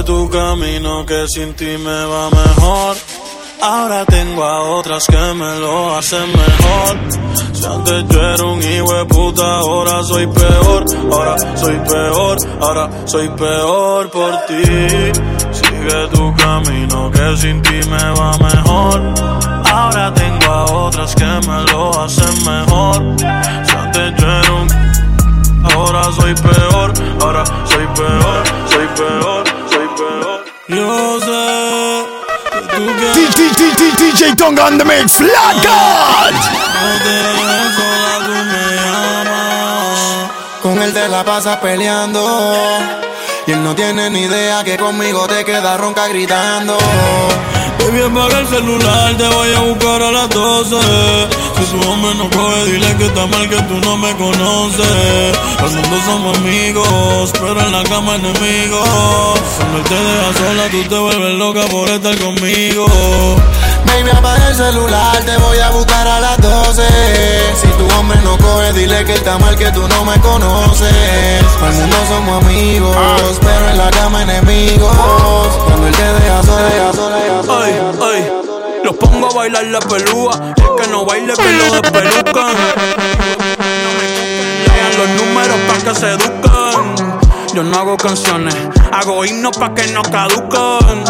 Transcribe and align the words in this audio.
Sigue 0.00 0.16
tu 0.16 0.30
camino 0.30 1.04
que 1.04 1.26
sin 1.28 1.52
ti 1.52 1.76
me 1.76 2.04
va 2.06 2.30
mejor. 2.30 2.96
Ahora 3.60 4.06
tengo 4.06 4.42
a 4.42 4.62
otras 4.78 5.04
que 5.06 5.34
me 5.34 5.58
lo 5.58 5.94
hacen 5.94 6.26
mejor. 6.32 6.96
Si 7.52 7.66
antes 7.66 8.04
yo 8.08 8.22
era 8.22 8.44
un 8.44 8.62
hijo 8.62 8.94
de 8.94 9.04
puta, 9.04 9.58
ahora 9.58 10.02
soy 10.02 10.26
peor. 10.26 10.84
Ahora 11.12 11.36
soy 11.54 11.78
peor, 11.80 12.38
ahora 12.62 12.90
soy 13.04 13.28
peor 13.28 14.10
por 14.10 14.32
ti. 14.46 14.62
Sigue 15.52 16.08
tu 16.14 16.34
camino 16.34 17.10
que 17.10 17.36
sin 17.36 17.60
ti 17.60 17.80
me 17.90 18.04
va 18.18 18.38
mejor. 18.38 19.02
Ahora 19.70 20.14
tengo 20.14 20.46
a 20.46 20.64
otras 20.64 21.14
que 21.14 21.26
me 21.46 21.72
lo 21.72 22.00
hacen 22.00 22.44
mejor. 22.46 23.16
Si 23.66 23.76
antes 23.76 24.14
yo 24.18 24.26
era 24.26 24.52
un 24.54 24.68
ahora 25.74 26.04
soy 26.12 26.34
peor, 26.34 26.92
ahora 27.20 27.44
soy 27.66 27.86
peor, 27.94 28.44
soy 28.66 28.86
peor. 28.96 29.49
Yo 30.70 31.20
sé 31.20 32.06
que 32.70 32.76
tú 32.76 33.56
quieres 33.56 33.96
DJ 33.98 34.36
Tonga 34.36 34.66
on 34.66 34.78
the 34.78 34.84
mix, 34.84 35.16
Flat 35.16 35.56
God. 35.64 36.32
no 36.32 36.98
te 37.02 37.10
dejes 37.10 37.74
sola, 37.74 38.14
tú 38.24 38.32
me 38.50 38.76
llamas. 38.76 40.30
Con 40.62 40.80
él 40.80 40.92
te 40.92 41.08
la 41.08 41.24
pasas 41.24 41.56
peleando. 41.56 42.24
Y 43.48 43.52
él 43.52 43.64
no 43.64 43.74
tiene 43.74 44.10
ni 44.10 44.20
idea 44.20 44.62
que 44.62 44.76
conmigo 44.76 45.26
te 45.26 45.44
queda 45.44 45.76
ronca 45.76 46.06
gritando. 46.06 46.78
Baby, 47.80 48.02
apaga 48.02 48.40
el 48.40 48.48
celular, 48.48 49.16
te 49.16 49.26
voy 49.28 49.54
a 49.54 49.60
buscar 49.60 50.02
a 50.02 50.12
las 50.12 50.28
12. 50.28 50.76
Si 51.56 51.66
su 51.66 51.88
hombre 51.88 52.14
no 52.14 52.28
coge, 52.30 52.64
dile 52.66 52.96
que 52.96 53.06
está 53.06 53.26
mal, 53.26 53.48
que 53.48 53.56
tú 53.62 53.80
no 53.80 53.96
me 53.96 54.14
conoces. 54.16 55.38
Al 55.58 55.70
mundo 55.70 55.96
somos 56.04 56.38
amigos, 56.38 57.32
pero 57.32 57.60
en 57.60 57.72
la 57.72 57.82
cama 57.84 58.16
enemigos. 58.16 59.40
Cuando 59.56 59.78
él 59.78 59.84
te 59.84 59.94
deja 59.94 60.32
sola, 60.38 60.68
tú 60.70 60.82
te 60.88 60.98
vuelves 60.98 61.34
loca 61.34 61.62
por 61.70 61.88
estar 61.88 62.16
conmigo. 62.18 62.86
Baby, 63.86 64.10
apaga 64.10 64.48
el 64.48 64.54
celular, 64.54 65.16
te 65.24 65.36
voy 65.38 65.58
a 65.58 65.70
buscar 65.70 66.06
a 66.06 66.20
las 66.20 66.40
12. 66.40 66.82
Si 67.60 67.66
tu 67.66 67.98
hombre 67.98 68.18
no 68.22 68.36
coge, 68.38 68.72
dile 68.74 69.04
que 69.04 69.14
está 69.14 69.38
mal, 69.38 69.56
que 69.56 69.70
tú 69.72 69.86
no 69.88 70.04
me 70.04 70.18
conoces. 70.20 70.92
Al 71.62 71.72
mundo 71.72 71.96
somos 72.08 72.44
amigos, 72.44 72.96
pero 73.40 73.70
en 73.70 73.78
la 73.78 73.90
cama 73.90 74.22
enemigos. 74.22 74.89
Bailar 79.40 79.64
la 79.64 79.80
pelúa. 79.80 80.54
Y 80.56 80.62
el 80.62 80.68
que 80.76 80.90
no 80.90 81.04
baile, 81.04 81.32
que 81.34 81.52
lo 81.52 81.72
despelucan. 81.80 82.54
Lean 84.66 84.96
los 84.98 85.08
números 85.20 85.58
pa' 85.66 85.84
que 85.84 85.94
se. 85.94 86.16
Yo 87.54 87.64
no 87.64 87.78
hago 87.78 87.96
canciones, 87.96 88.54
hago 88.92 89.24
himnos 89.24 89.56
pa' 89.56 89.74
que 89.74 89.86
no 89.88 90.02
caduquen. 90.02 91.04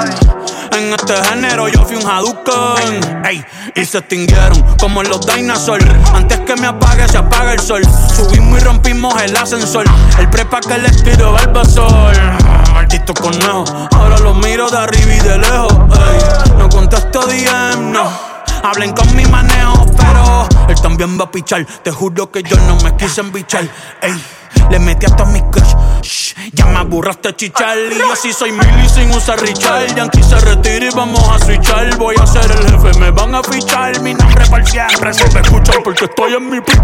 En 0.72 0.92
este 0.94 1.14
género 1.24 1.68
yo 1.68 1.84
fui 1.84 1.96
un 1.96 2.08
Hadouken 2.08 3.24
Ey, 3.24 3.44
y 3.74 3.84
se 3.84 3.98
extinguieron 3.98 4.76
como 4.78 5.02
los 5.02 5.26
dinosaurs 5.26 5.84
Antes 6.14 6.38
que 6.40 6.54
me 6.54 6.68
apague 6.68 7.08
se 7.08 7.18
apaga 7.18 7.52
el 7.52 7.58
sol 7.58 7.82
Subimos 8.16 8.60
y 8.60 8.64
rompimos 8.64 9.20
el 9.20 9.36
ascensor 9.36 9.84
El 10.18 10.30
prepa 10.30 10.60
que 10.60 10.78
les 10.78 11.02
tiro 11.02 11.32
Balbasol 11.32 12.59
Conejo 12.98 13.64
Ahora 13.92 14.18
los 14.18 14.36
miro 14.36 14.68
de 14.68 14.78
arriba 14.78 15.14
y 15.14 15.20
de 15.20 15.38
lejos 15.38 15.72
no 16.58 16.68
contesto 16.68 17.20
DM, 17.26 17.92
no 17.92 18.10
Hablen 18.62 18.92
con 18.92 19.14
mi 19.16 19.24
manejo, 19.24 19.86
pero 19.96 20.46
él 20.68 20.80
también 20.82 21.18
va 21.18 21.24
a 21.24 21.30
pichar. 21.30 21.64
Te 21.82 21.90
juro 21.90 22.30
que 22.30 22.42
yo 22.42 22.56
no 22.66 22.76
me 22.84 22.94
quise 22.94 23.22
embichar. 23.22 23.66
Ey, 24.02 24.22
le 24.68 24.78
metí 24.78 25.06
hasta 25.06 25.24
mi 25.24 25.40
crush. 25.50 25.74
Shh, 26.02 26.34
ya 26.52 26.66
me 26.66 26.78
aburraste 26.78 27.34
chichar. 27.34 27.78
Y 27.78 27.98
yo 27.98 28.14
sí 28.14 28.34
soy 28.34 28.52
Milly 28.52 28.86
sin 28.86 29.10
usar 29.12 29.40
Richard. 29.40 29.94
Yankee 29.94 30.22
se 30.22 30.38
retira 30.40 30.84
y 30.84 30.90
vamos 30.90 31.26
a 31.30 31.38
switchar. 31.38 31.96
Voy 31.96 32.16
a 32.20 32.26
ser 32.26 32.50
el 32.50 32.70
jefe, 32.70 32.98
me 32.98 33.10
van 33.10 33.34
a 33.34 33.42
fichar. 33.42 33.98
Mi 34.02 34.12
nombre 34.12 34.44
para 34.50 34.66
siempre 34.66 35.14
se 35.14 35.30
me 35.30 35.40
escucha 35.40 35.72
porque 35.82 36.04
estoy 36.04 36.34
en 36.34 36.50
mi 36.50 36.60
pick. 36.60 36.82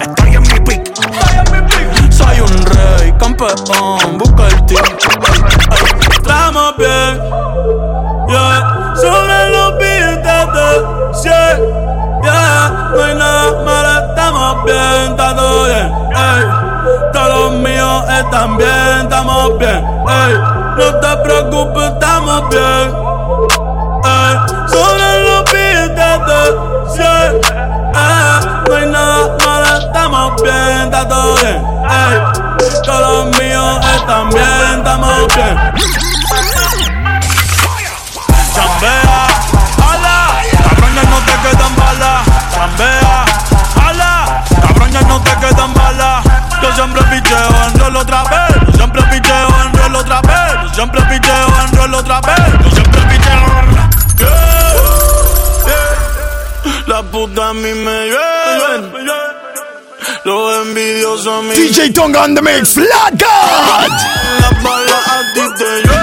Estoy 0.00 0.34
en 0.34 0.42
mi 0.42 0.60
pick. 0.60 1.83
Soy 2.24 2.40
un 2.40 2.64
rey, 2.66 3.12
campeón, 3.18 4.18
busca 4.18 4.46
el 4.46 4.66
team. 4.66 4.82
Estamos 6.10 6.76
bien, 6.78 7.20
yeah. 8.28 8.94
Sobre 8.96 9.50
los 9.50 9.76
billetes 9.78 10.46
de 10.54 10.68
100, 11.14 11.32
yeah. 12.22 12.90
No 12.94 13.02
hay 13.04 13.14
nada 13.14 13.64
malo, 13.64 14.08
estamos 14.08 14.64
bien, 14.64 15.10
está 15.10 15.36
todo 15.36 15.64
bien, 15.66 15.92
ey. 16.16 16.44
Todos 17.12 17.28
los 17.28 17.52
míos 17.60 18.04
están 18.08 18.56
bien, 18.56 19.00
estamos 19.02 19.58
bien, 19.58 19.84
ey. 20.08 20.34
No 20.78 20.86
te 21.00 21.16
preocupes, 21.24 21.84
estamos 21.84 22.48
bien, 22.48 22.86
ey. 24.04 24.34
Sobre 24.68 25.08
los 25.28 25.44
billetes 25.52 26.16
de 26.26 26.40
100, 26.94 27.40
yeah. 27.42 28.64
No 28.66 28.74
hay 28.74 28.86
nada 28.86 29.36
malo, 29.44 29.78
estamos 29.78 30.42
bien, 30.42 30.84
está 30.84 31.06
todo 31.06 31.34
bien, 31.36 31.73
bien. 35.36 35.56
Chambea, 38.54 39.26
ala, 39.90 40.42
cabrón 40.62 40.94
ya 40.94 41.02
no 41.02 41.18
te 41.26 41.32
quedan 41.42 41.76
balas. 41.76 42.26
Chambea, 42.54 43.24
ala, 43.88 44.44
cabrón 44.60 44.90
ya 44.92 45.00
no 45.02 45.20
te 45.22 45.30
quedan 45.36 45.74
balas. 45.74 46.24
Yo 46.62 46.72
siempre 46.74 47.02
picheo 47.04 47.66
en 47.66 47.78
rol 47.78 47.96
otra 47.96 48.22
vez. 48.24 48.56
Yo 48.66 48.72
siempre 48.72 49.02
picheo 49.02 49.48
en 49.64 49.74
rol 49.74 49.96
otra 49.96 50.20
vez. 50.22 50.62
Yo 50.62 50.74
siempre 50.74 51.02
picheo 51.02 51.46
en 51.62 51.76
rol 51.76 51.94
otra 51.94 52.20
vez. 52.20 52.52
Yo 52.64 52.70
siempre 52.70 53.00
picheo. 53.02 53.64
La 56.86 57.02
puta 57.02 57.48
a 57.48 57.54
mí 57.54 57.74
me 57.74 58.06
llueven. 58.08 58.33
Los 60.24 60.66
envidiosos 60.66 61.26
a 61.26 61.42
mí 61.42 61.54
DJ 61.54 61.92
Tonga 61.92 62.24
on 62.24 62.34
the 62.34 62.40
mix, 62.40 62.72
Flat 62.72 63.12
God. 63.12 63.90
las 64.40 64.62
balas 64.62 65.08
a 65.08 65.34
ti 65.34 65.40
te 65.58 65.93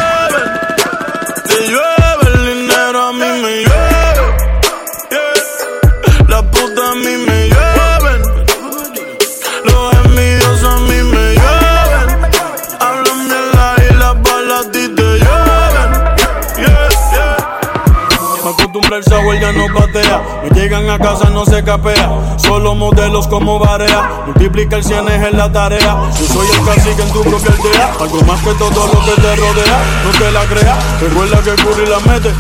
sabor, 19.12 19.40
ya 19.40 19.52
no 19.52 19.66
patea. 19.74 20.22
Me 20.44 20.50
llegan 20.50 20.90
a 20.90 20.98
casa, 20.98 21.30
no 21.30 21.46
se 21.46 21.64
capea. 21.64 22.10
Solo 22.38 22.74
modelos 22.76 23.28
como 23.28 23.60
barea. 23.60 24.24
Multiplica 24.26 24.78
el 24.78 24.84
cienes 24.84 25.22
en 25.22 25.38
la 25.38 25.52
tarea. 25.52 25.98
Yo 26.20 26.28
soy 26.28 26.48
el 26.48 26.66
cacique 26.66 27.02
en 27.02 27.12
tu 27.12 27.22
propia 27.22 27.52
aldea. 27.52 27.94
Algo 28.00 28.22
más 28.22 28.40
que 28.42 28.54
todo 28.56 28.88
lo 28.88 29.00
que 29.06 29.22
te 29.22 29.36
rodea. 29.36 29.78
No 30.06 30.12
te 30.20 30.32
la 30.32 30.44
creas. 30.46 31.02
Recuerda 31.02 31.38
que 31.44 31.62
Curry 31.62 31.86
la 31.88 32.00
mete. 32.00 32.32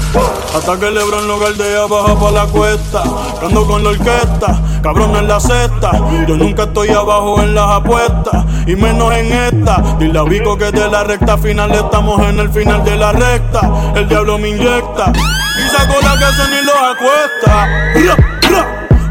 Hasta 0.55 0.79
que 0.79 0.91
Lebron 0.91 1.27
lo 1.27 1.39
galdea, 1.39 1.85
baja 1.87 2.19
pa' 2.19 2.31
la 2.31 2.45
cuesta. 2.45 3.03
Ando 3.43 3.67
con 3.67 3.83
la 3.83 3.89
orquesta. 3.89 4.61
Cabrón 4.81 5.15
en 5.15 5.27
la 5.27 5.39
cesta. 5.39 5.91
Yo 6.27 6.35
nunca 6.37 6.63
estoy 6.63 6.89
abajo 6.89 7.41
en 7.41 7.53
las 7.53 7.69
apuestas. 7.69 8.45
Y 8.65 8.75
menos 8.75 9.13
en 9.13 9.31
esta. 9.31 9.95
Dile 9.99 10.19
a 10.19 10.23
Vico 10.23 10.57
que 10.57 10.71
de 10.71 10.89
la 10.89 11.03
recta 11.03 11.37
final 11.37 11.71
estamos 11.71 12.21
en 12.21 12.39
el 12.39 12.49
final 12.49 12.83
de 12.83 12.95
la 12.95 13.11
recta. 13.11 13.61
El 13.95 14.07
diablo 14.07 14.37
me 14.37 14.49
inyecta. 14.49 15.11
Y 15.11 15.69
saco 15.69 15.95
la 16.01 16.17
que 16.17 16.33
se 16.33 16.47
ni 16.49 16.60
los 16.63 16.75
acuesta. 16.75 17.67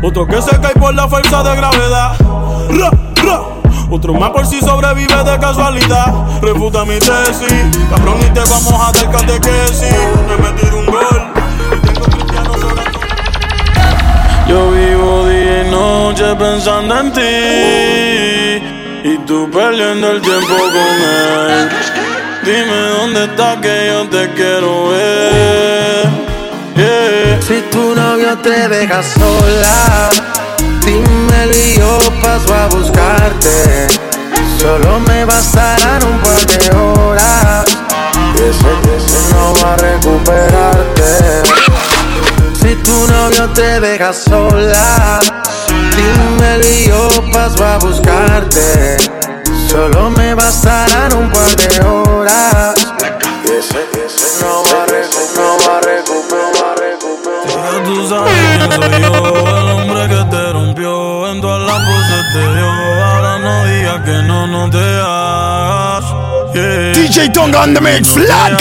Otro 0.02 0.26
que 0.26 0.40
se 0.40 0.58
cae 0.60 0.74
por 0.74 0.94
la 0.94 1.06
fuerza 1.08 1.42
de 1.42 1.56
gravedad. 1.56 2.16
Ra, 2.70 2.91
ra. 3.22 3.41
Otro 3.91 4.14
más 4.14 4.30
por 4.30 4.47
si 4.47 4.60
sobrevive 4.60 5.24
de 5.24 5.38
casualidad. 5.38 6.14
Refuta 6.41 6.84
mi 6.84 6.98
tesis. 6.98 7.66
Cabrón, 7.91 8.18
y 8.20 8.30
te 8.30 8.41
vamos 8.41 8.74
a 8.80 8.92
dar 8.92 9.10
catequesis. 9.10 9.94
Me 10.28 10.36
metí 10.36 10.66
un 10.74 10.86
gol. 10.86 11.22
Yo 14.48 14.70
vivo 14.70 15.28
día 15.28 15.66
y 15.66 15.70
noche 15.70 16.34
pensando 16.36 17.00
en 17.00 17.12
ti. 17.12 17.20
Y 19.10 19.18
tú 19.26 19.50
perdiendo 19.50 20.12
el 20.12 20.22
tiempo 20.22 20.54
con 20.54 20.76
él. 20.76 21.68
Dime 22.44 22.80
dónde 22.96 23.24
estás 23.24 23.58
que 23.58 23.86
yo 23.86 24.08
te 24.08 24.30
quiero 24.34 24.88
ver. 24.91 26.29
Si 26.80 27.60
tu 27.71 27.94
novio 27.94 28.38
te 28.38 28.68
deja 28.68 29.03
sola, 29.03 30.09
dímelo 30.86 31.53
y 31.54 31.77
yo 31.77 31.98
paso 32.22 32.54
a 32.54 32.68
buscarte. 32.68 33.86
Solo 34.59 34.98
me 35.00 35.27
bastarán 35.27 36.03
un 36.04 36.18
par 36.21 36.47
de 36.47 36.77
horas. 36.77 37.65
Y 38.34 38.38
ese, 38.38 38.97
ese 38.97 39.34
no 39.34 39.53
va 39.62 39.74
a 39.74 39.77
recuperarte. 39.77 41.42
Si 42.54 42.74
tu 42.77 43.06
novio 43.09 43.50
te 43.50 43.80
deja 43.80 44.15
sola, 44.15 45.21
dímelo 45.68 46.65
y 46.66 46.88
yo 46.88 47.09
paso 47.30 47.62
a 47.62 47.77
buscarte. 47.77 48.97
Solo 49.68 50.10
me 50.10 50.34
bastarán 50.34 51.12
un 51.15 51.30
par 51.30 51.54
de 51.56 51.80
horas. 51.86 52.74
no 54.41 54.62
va 54.65 54.82
a 54.82 54.86
recuperar, 54.86 55.36
no 55.36 55.59
va 55.66 55.77
a 55.77 55.80
recuperar, 55.80 56.59
Ya 57.48 57.83
tú 57.84 58.09
sabes 58.09 58.33
quién 58.34 58.69
soy 58.69 59.01
yo, 59.01 59.59
el 59.59 59.71
hombre 59.71 60.09
que 60.09 60.25
te 60.31 60.53
rompió, 60.53 61.33
en 61.33 61.41
todas 61.41 61.63
las 61.66 61.87
voces 61.87 62.25
te 62.33 62.41
dio. 62.41 62.71
Ahora 63.04 63.39
no 63.39 63.65
digas 63.65 64.01
que 64.04 64.22
no, 64.25 64.47
no 64.47 64.71
te 64.71 64.78
hagas. 64.78 66.04
Yeah. 66.54 66.92
DJ 66.92 67.31
Tonga 67.31 67.63
on 67.63 67.75
the 67.75 67.81
mix, 67.81 68.15
God. 68.15 68.60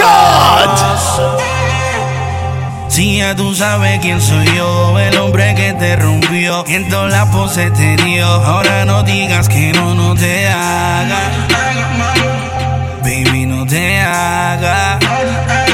Si 2.88 3.18
ya 3.18 3.36
tú 3.36 3.54
sabes 3.56 4.00
quién 4.02 4.22
soy 4.22 4.46
yo, 4.56 4.98
el 5.00 5.18
hombre 5.18 5.56
que 5.56 5.74
te 5.74 5.96
rompió, 5.96 6.64
que 6.64 6.76
en 6.76 6.90
todas 6.90 7.12
las 7.12 7.28
poses 7.30 7.74
te 7.74 7.96
dio. 7.98 8.26
Ahora 8.26 8.86
no 8.86 9.04
digas 9.04 9.48
que 9.50 9.72
no, 9.74 9.94
no 9.96 10.16
te 10.16 10.48
hagas. 10.48 11.32
Baby, 13.04 13.46
no 13.46 13.66
te 13.66 14.00
hagas. 14.00 15.69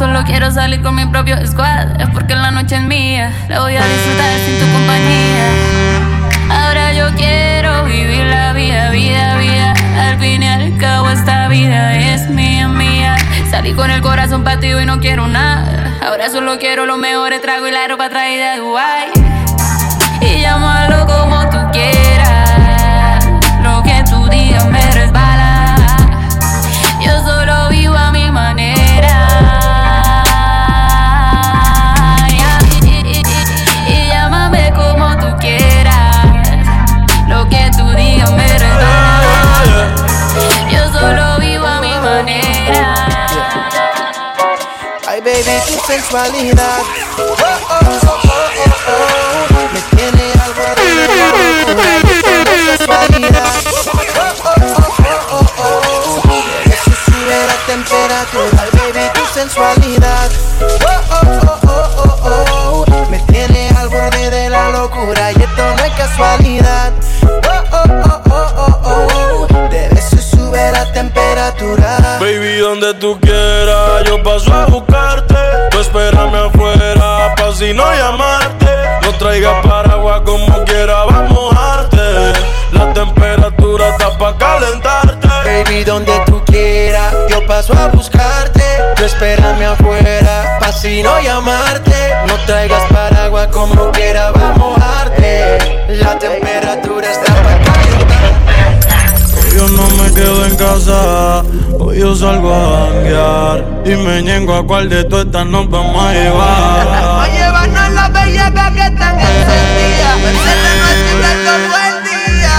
Solo 0.00 0.24
quiero 0.24 0.50
salir 0.50 0.80
con 0.80 0.94
mi 0.94 1.04
propio 1.04 1.36
squad. 1.46 2.00
Es 2.00 2.08
porque 2.08 2.34
la 2.34 2.50
noche 2.50 2.76
es 2.76 2.82
mía, 2.82 3.30
la 3.50 3.60
voy 3.60 3.76
a 3.76 3.84
disfrutar 3.84 4.38
sin 4.46 4.58
tu 4.58 4.72
compañía. 4.72 5.46
Ahora 6.48 6.94
yo 6.94 7.14
quiero 7.16 7.84
vivir 7.84 8.24
la 8.24 8.54
vida, 8.54 8.88
vida, 8.92 9.36
vida. 9.36 9.74
Al 9.98 10.18
fin 10.18 10.42
y 10.42 10.48
al 10.48 10.78
cabo, 10.78 11.10
esta 11.10 11.48
vida 11.48 11.98
es 11.98 12.30
mía, 12.30 12.66
mía. 12.66 13.14
Salí 13.50 13.74
con 13.74 13.90
el 13.90 14.00
corazón 14.00 14.42
partido 14.42 14.80
y 14.80 14.86
no 14.86 15.00
quiero 15.00 15.26
nada. 15.26 15.98
Ahora 16.02 16.30
solo 16.30 16.58
quiero 16.58 16.86
los 16.86 16.96
mejores 16.96 17.42
tragos 17.42 17.68
y 17.68 17.72
la 17.72 17.86
ropa 17.86 18.08
traída 18.08 18.52
de 18.52 18.60
Dubai 18.60 19.10
y 20.22 20.40
llámalo 20.40 21.06
como 21.06 21.39
sensualidad. 45.90 46.82
Oh, 47.18 47.22
oh, 47.22 47.58
oh, 47.68 48.20
oh, 48.24 48.38
oh. 48.88 49.68
Me 49.72 49.80
tiene 49.96 50.24
algo 50.44 50.62
de 50.76 50.82
oh. 55.58 56.22
Eso 56.66 56.92
sube 57.06 57.38
la 57.46 57.56
temperatura. 57.66 58.60
Baby, 58.72 59.04
tu 59.14 59.24
sensualidad. 59.34 60.30
Oh, 60.62 60.66
oh, 61.10 61.26
oh, 61.66 61.88
oh, 62.24 62.84
oh. 62.86 63.06
Me 63.10 63.18
tiene 63.32 63.70
al 63.76 63.88
borde 63.88 64.30
de 64.30 64.48
la 64.48 64.70
locura 64.70 65.32
y 65.32 65.42
esto 65.42 65.74
no 65.76 65.84
es 65.84 65.92
casualidad. 65.94 66.92
De 69.70 69.88
eso 69.98 70.18
sube 70.18 70.70
la 70.70 70.92
temperatura. 70.92 72.18
Baby, 72.20 72.58
donde 72.58 72.94
tú 72.94 73.18
quieras, 73.20 74.04
yo 74.06 74.22
paso 74.22 74.54
a 74.54 74.66
buscarte. 74.66 75.19
Espérame 75.80 76.36
afuera, 76.36 77.34
pa' 77.36 77.52
si 77.54 77.72
no 77.72 77.84
llamarte. 77.90 78.66
No 79.02 79.12
traigas 79.14 79.66
paraguas 79.66 80.20
como 80.26 80.62
quiera, 80.64 81.06
va 81.06 81.20
a 81.20 81.22
mojarte. 81.22 82.32
La 82.72 82.92
temperatura 82.92 83.88
está 83.88 84.16
pa' 84.18 84.36
calentarte. 84.36 85.26
Baby, 85.26 85.84
donde 85.84 86.12
tú 86.26 86.42
quieras, 86.44 87.14
yo 87.30 87.46
paso 87.46 87.72
a 87.72 87.88
buscarte. 87.88 88.62
Tú 88.94 89.04
espérame 89.04 89.64
afuera, 89.64 90.58
pa' 90.60 90.70
si 90.70 91.02
no 91.02 91.18
llamarte. 91.18 92.14
No 92.26 92.34
traigas 92.44 92.82
paraguas 92.92 93.48
como 93.48 93.90
quiera, 93.90 94.32
va 94.32 94.50
a 94.50 94.58
mojarte. 94.58 95.58
La 95.88 96.18
temperatura 96.18 97.10
está 97.10 97.34
pa' 97.42 97.58
calentar. 97.64 98.09
Yo 99.56 99.68
no 99.68 99.88
me 100.02 100.12
quedo 100.12 100.46
en 100.46 100.56
casa, 100.56 101.42
hoy 101.78 101.98
yo 101.98 102.14
salgo 102.14 102.54
a 102.54 102.86
janguear. 102.86 103.82
Y 103.84 103.96
me 103.96 104.22
ñengo 104.22 104.54
a 104.54 104.66
cuál 104.66 104.88
de 104.88 105.04
todas 105.04 105.26
estas 105.26 105.46
nos 105.46 105.68
vamos 105.68 106.04
a 106.04 106.12
llevar. 106.12 107.30
llevarnos 107.32 107.92
la 107.92 108.08
bellaca 108.08 108.72
que 108.72 108.80
están 108.80 109.18
encendidas. 109.18 110.16
todo 111.44 111.76
el 111.88 111.96
día. 112.04 112.56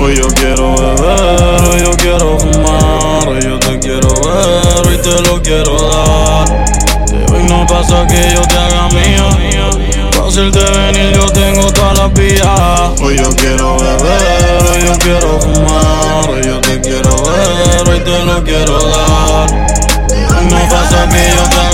Hoy 0.00 0.16
yo 0.16 0.28
quiero 0.28 0.76
beber, 0.76 1.68
hoy 1.68 1.80
yo 1.82 1.90
quiero 1.96 2.38
fumar, 2.38 3.28
hoy 3.28 3.40
yo 3.42 3.58
te 3.58 3.78
quiero 3.78 4.08
ver, 4.08 4.86
hoy 4.86 4.98
te 4.98 5.22
lo 5.22 5.42
quiero 5.42 5.76
dar. 5.88 6.48
De 7.06 7.32
hoy 7.32 7.42
no 7.48 7.66
pasa 7.66 8.06
que 8.06 8.32
yo 8.34 8.42
te 8.42 8.56
haga 8.58 8.88
mía. 8.88 9.24
Fácil 10.12 10.52
de 10.52 10.60
venir, 10.62 11.12
yo 11.14 11.26
tengo 11.30 11.72
todas 11.72 11.98
las 11.98 12.12
vías. 12.12 13.00
Hoy 13.00 13.16
yo 13.16 13.30
quiero 13.34 13.78
beber, 13.78 14.62
hoy 14.74 14.82
yo 14.84 14.92
quiero 14.98 15.40
fumar, 15.40 15.57
hoy 16.26 16.42
yo 16.42 16.60
te 16.60 16.80
quiero 16.80 17.22
ver, 17.22 17.88
hoy 17.88 18.00
te 18.00 18.24
lo 18.24 18.42
quiero 18.44 18.78
dar. 18.88 19.50
No 20.50 20.68
pasa 20.68 21.08
que 21.08 21.30
yo 21.34 21.42
te 21.50 21.67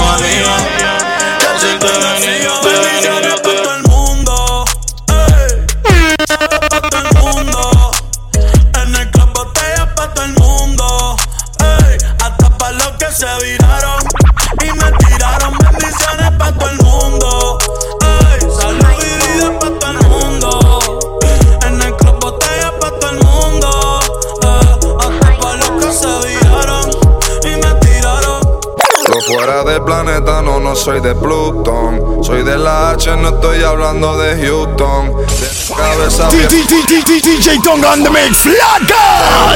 de 31.04 31.14
Plutón. 31.14 32.24
Soy 32.24 32.42
de 32.42 32.56
la 32.56 32.92
H, 32.92 33.14
no 33.18 33.28
estoy 33.28 33.62
hablando 33.62 34.16
de 34.16 34.42
Houston. 34.42 35.14
De 35.14 35.74
cabeza 35.76 36.28
DJ 36.30 37.60
Tonga 37.62 37.92
on 37.92 38.02
the 38.02 38.08
mix, 38.08 38.46
God. 38.46 38.88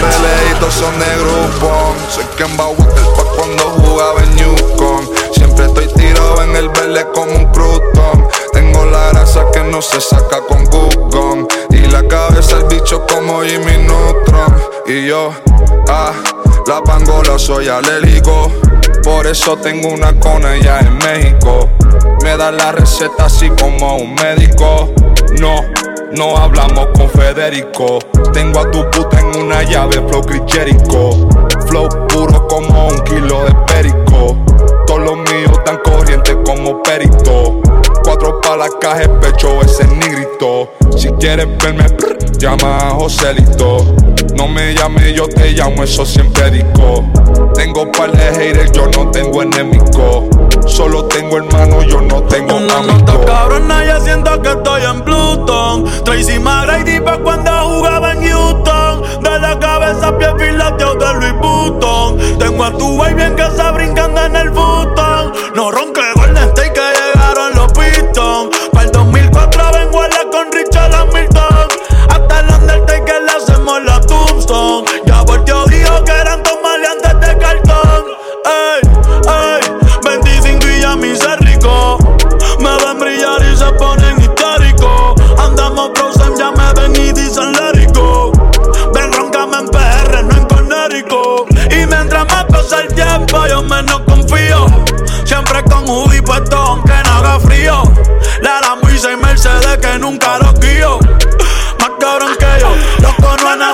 peleitos 0.02 0.74
son 0.74 0.98
de 0.98 1.06
grupo. 1.16 1.94
Soy 2.10 2.24
Kemba 2.36 2.66
Walker 2.66 3.04
pa' 3.16 3.24
cuando 3.34 3.62
jugaba 3.80 4.22
en 4.24 4.36
Yukon. 4.36 5.08
Siempre 5.32 5.64
estoy 5.64 5.86
tirado 5.94 6.42
en 6.42 6.54
el 6.54 6.68
verde 6.68 7.06
como 7.14 7.32
un 7.32 7.46
crouton. 7.46 8.28
Tengo 8.52 8.84
la 8.84 9.08
grasa 9.08 9.46
que 9.50 9.60
no 9.60 9.80
se 9.80 10.02
saca 10.02 10.42
con 10.42 10.66
Google. 10.66 11.46
Y 11.70 11.78
la 11.90 12.06
cabeza 12.06 12.58
el 12.58 12.64
bicho 12.64 13.06
como 13.06 13.42
Jimmy 13.42 13.78
Neutron. 13.78 14.54
Y 14.86 15.06
yo, 15.06 15.32
ah, 15.88 16.12
la 16.68 16.82
pangola 16.82 17.38
soy 17.38 17.66
alérgico. 17.66 18.52
Por 19.02 19.26
eso 19.26 19.56
tengo 19.56 19.88
una 19.88 20.12
con 20.20 20.46
ella 20.46 20.80
en 20.80 20.98
México. 20.98 21.66
Me 22.22 22.36
da 22.36 22.52
la 22.52 22.72
receta 22.72 23.24
así 23.24 23.48
como 23.58 23.96
un 23.96 24.14
médico. 24.14 24.92
No, 25.40 25.62
no 26.12 26.36
hablamos 26.36 26.88
con 26.94 27.08
Federico. 27.08 27.98
Tengo 28.34 28.60
a 28.60 28.70
tu 28.70 28.88
puta 28.90 29.18
en 29.18 29.44
una 29.44 29.62
llave, 29.62 29.94
flow 30.08 30.20
Chris 30.20 30.42
Jericho. 30.46 31.28
Flow 31.68 31.88
puro 32.08 32.46
como 32.48 32.88
un 32.88 33.00
kilo 33.00 33.44
de 33.44 33.54
perico. 33.66 34.36
Todos 34.86 35.00
los 35.00 35.16
míos 35.16 35.64
tan 35.64 35.78
corrientes 35.78 36.36
como 36.44 36.82
perito. 36.82 37.60
Cuatro 38.04 38.40
palas, 38.42 38.70
pecho, 39.22 39.62
ese 39.62 39.84
es 39.84 39.92
negrito. 39.92 40.70
Si 40.94 41.08
quieres 41.12 41.46
verme, 41.58 41.86
llama 42.38 42.76
a 42.76 42.90
Joselito. 42.90 44.07
No 44.36 44.48
me 44.48 44.74
llames, 44.74 45.14
yo 45.14 45.28
te 45.28 45.52
llamo, 45.52 45.82
eso 45.84 46.04
siempre 46.04 46.50
digo. 46.50 47.04
Tengo 47.54 47.90
par 47.92 48.12
de 48.12 48.24
haters, 48.34 48.72
yo 48.72 48.86
no 48.88 49.10
tengo 49.10 49.42
enemigo. 49.42 50.28
Solo 50.66 51.04
tengo 51.06 51.38
hermano 51.38 51.82
yo 51.82 52.00
no 52.02 52.22
tengo 52.24 52.56
Una 52.56 52.76
amigos. 52.78 53.02
nota 53.02 53.24
cabrona, 53.24 53.84
ya 53.84 54.00
siento 54.00 54.40
que 54.42 54.50
estoy 54.50 54.82
en 54.82 55.00
Pluton. 55.02 55.84
Tracy 56.04 56.38
McGrady 56.38 57.00
pa' 57.00 57.18
cuando 57.18 57.50
jugaba 57.50 58.12
en 58.12 58.28
Houston. 58.28 59.22
De 59.22 59.38
la 59.40 59.58
cabeza 59.58 60.16
pie 60.18 60.28
filateo 60.38 60.94
de 60.94 61.14
Louis 61.14 61.32
Vuitton. 61.40 62.38
Tengo 62.38 62.64
a 62.64 62.72
tu 62.72 62.96
baby 62.98 63.22
en 63.22 63.34
casa 63.34 63.70
brincando 63.72 64.24
en 64.24 64.36
el 64.36 64.50
button. 64.50 65.32
No 65.54 65.70
ronque 65.70 66.02
Golden 66.14 66.44
State 66.50 66.77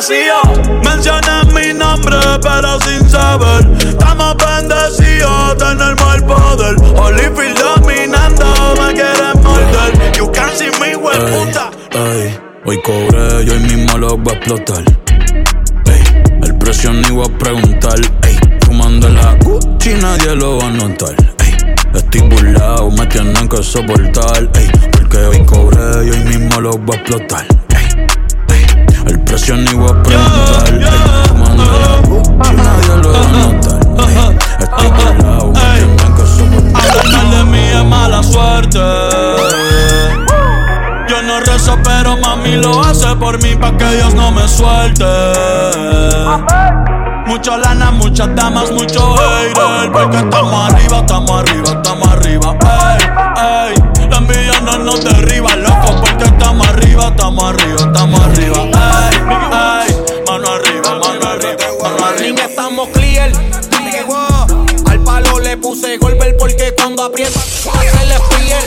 Mencioné 0.06 1.44
mi 1.54 1.72
nombre, 1.72 2.18
pero 2.42 2.78
sin 2.82 3.08
saber. 3.08 3.66
Estamos 3.88 4.36
bendecidos, 4.36 5.56
tenemos 5.56 6.14
el 6.14 6.24
poder. 6.24 6.76
Holyfield 6.94 7.58
dominando, 7.58 8.44
me 8.82 8.92
quieren 8.92 9.42
morder. 9.42 10.12
You 10.14 10.30
can 10.30 10.50
see 10.58 10.68
me, 10.78 10.94
we 10.94 11.10
puta. 11.10 11.70
Ey, 11.92 12.38
hoy 12.66 12.82
cobré 12.82 13.44
y 13.44 13.50
hoy 13.50 13.60
mismo 13.60 13.96
lo 13.96 14.18
voy 14.18 14.34
a 14.34 14.36
explotar. 14.36 14.84
Ey, 15.86 16.02
el 16.42 16.58
precio 16.58 16.92
ni 16.92 17.08
voy 17.08 17.26
a 17.26 17.38
preguntar. 17.38 17.98
Ey, 18.24 18.38
fumando 18.66 19.08
la 19.08 19.34
Gucci 19.36 19.94
nadie 19.94 20.36
lo 20.36 20.58
va 20.58 20.66
a 20.66 20.70
notar. 20.70 21.14
Ey, 21.38 21.56
estoy 21.94 22.20
burlado, 22.20 22.90
me 22.90 23.06
tienen 23.06 23.48
que 23.48 23.62
soportar. 23.62 24.50
Ey, 24.54 24.70
porque 24.90 25.16
hoy 25.16 25.46
cobré 25.46 26.08
y 26.08 26.10
hoy 26.10 26.24
mismo 26.24 26.60
lo 26.60 26.72
voy 26.72 26.94
a 26.94 27.00
explotar. 27.00 27.63
Voy 29.34 29.42
a 29.42 30.00
preguntar. 30.00 30.70
Gucci 32.06 32.54
nadie 32.54 32.96
lo 33.02 33.12
va 33.12 33.18
a 33.18 33.26
notar. 33.32 33.80
Ey, 33.98 34.16
estoy 34.60 34.90
que 36.14 36.24
soportar. 36.24 37.30
De 37.30 37.42
mí 37.50 37.58
es 37.58 37.84
mala 37.84 38.22
suerte. 38.22 38.78
Yo 41.08 41.22
no 41.22 41.40
rezo, 41.40 41.76
pero 41.82 42.16
mami 42.16 42.58
lo 42.58 42.80
hace 42.84 43.16
por 43.16 43.42
mí 43.42 43.56
pa' 43.56 43.76
que 43.76 43.96
Dios 43.96 44.14
no 44.14 44.30
me 44.30 44.46
suelte. 44.46 45.04
Mucho 47.26 47.58
lana, 47.58 47.90
muchas 47.90 48.32
damas, 48.36 48.70
mucho 48.70 49.16
hater. 49.16 49.90
Porque 49.90 50.18
estamos 50.18 50.72
arriba, 50.72 50.98
estamos 50.98 51.40
arriba, 51.40 51.70
estamos 51.72 52.08
arriba. 52.08 52.56
Ey, 52.60 53.74
ey, 53.74 54.08
la 54.08 54.16
envidia 54.18 54.60
no 54.60 54.78
nos 54.78 55.02
derriba, 55.02 55.56
loco. 55.56 56.00
Porque 56.02 56.24
estamos 56.24 56.68
arriba, 56.68 57.08
estamos 57.08 57.44
arriba, 57.44 57.80
estamos 57.80 58.20
arriba. 58.20 58.73
Le 65.94 65.98
puse 65.98 65.98
golpe 65.98 66.34
porque 66.38 66.74
cuando 66.76 67.04
aprieta 67.04 67.40
se 67.40 68.06
le 68.06 68.16
piel. 68.36 68.64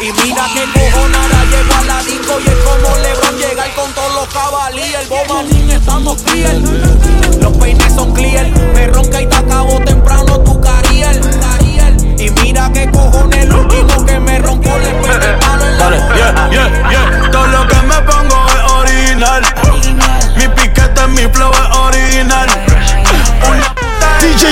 Y 0.00 0.12
mira 0.22 0.46
que 0.54 0.64
cojonada 0.78 1.44
llegó 1.44 1.74
a 1.74 1.84
la 1.84 2.02
disco 2.04 2.38
y 2.44 2.48
es 2.48 2.56
como 2.56 2.96
Lebron 2.98 3.36
llegar 3.38 3.74
con 3.74 3.92
todos 3.92 4.14
los 4.14 4.28
cabalíes. 4.28 4.94
El 5.00 5.08
bomanín 5.08 5.70
estamos 5.70 6.22
clear. 6.22 6.56
Los 7.40 7.56
peines 7.56 7.92
son 7.94 8.12
clear. 8.12 8.46
Me 8.74 8.86
ronca 8.86 9.22
y 9.22 9.26
te 9.26 9.36
acabo 9.36 9.80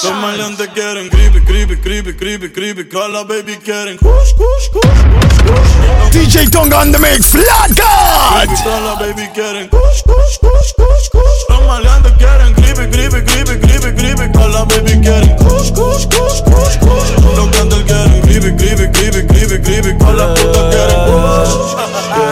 Los 0.07 0.15
maleantes 0.21 0.69
quieren 0.69 1.09
creepy, 1.09 1.41
creepy, 1.41 1.75
creepy, 1.75 2.13
creepy, 2.13 2.49
creepy. 2.49 2.87
Que 2.87 3.09
la 3.09 3.23
baby 3.25 3.57
quieren 3.57 3.97
kush, 3.97 4.31
kush, 4.37 4.69
kush, 4.71 5.03
kush, 5.43 5.43
kush. 5.43 6.11
DJ 6.15 6.49
Tonga 6.49 6.77
on 6.77 6.93
the 6.93 6.99
mix, 6.99 7.31
Flat 7.31 7.75
God! 7.75 8.47
Todas 8.63 8.83
las 8.83 8.99
baby 8.99 9.27
quieren 9.33 9.67
kush, 9.67 10.03
kush, 10.03 10.37
kush, 10.39 10.71
kush, 10.77 11.09
kush. 11.11 11.49
Los 11.49 11.61
maleantes 11.67 12.13
quieren 12.13 12.53
creepy, 12.53 12.87
creepy, 12.87 13.21
creepy, 13.25 13.59
creepy, 13.59 13.91
creepy. 13.99 14.31
Todas 14.31 14.53
las 14.53 14.65
baby 14.67 15.01
quieren 15.01 15.35
kush, 15.43 15.71
kush, 15.75 16.07
kush, 16.07 16.41
kush, 16.41 16.77
kush. 16.79 17.11
Los 17.23 17.35
cantantes 17.35 17.83
quieren 17.83 18.21
creepy, 18.21 18.55
creepy, 18.55 18.87
creepy, 18.93 19.27
creepy, 19.27 19.61
creepy. 19.61 19.97
Todas 19.99 20.15
las 20.15 20.39
putas 20.39 20.63
quieren 20.73 20.99
kush. 21.03 22.26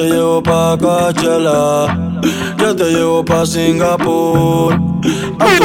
Te 0.00 0.06
llevo 0.06 0.42
pa' 0.42 0.78
Coachella, 0.80 1.94
yo 2.56 2.74
te 2.74 2.84
llevo 2.84 3.22
pa' 3.22 3.44
Singapur. 3.44 4.72
Cuando 4.72 5.56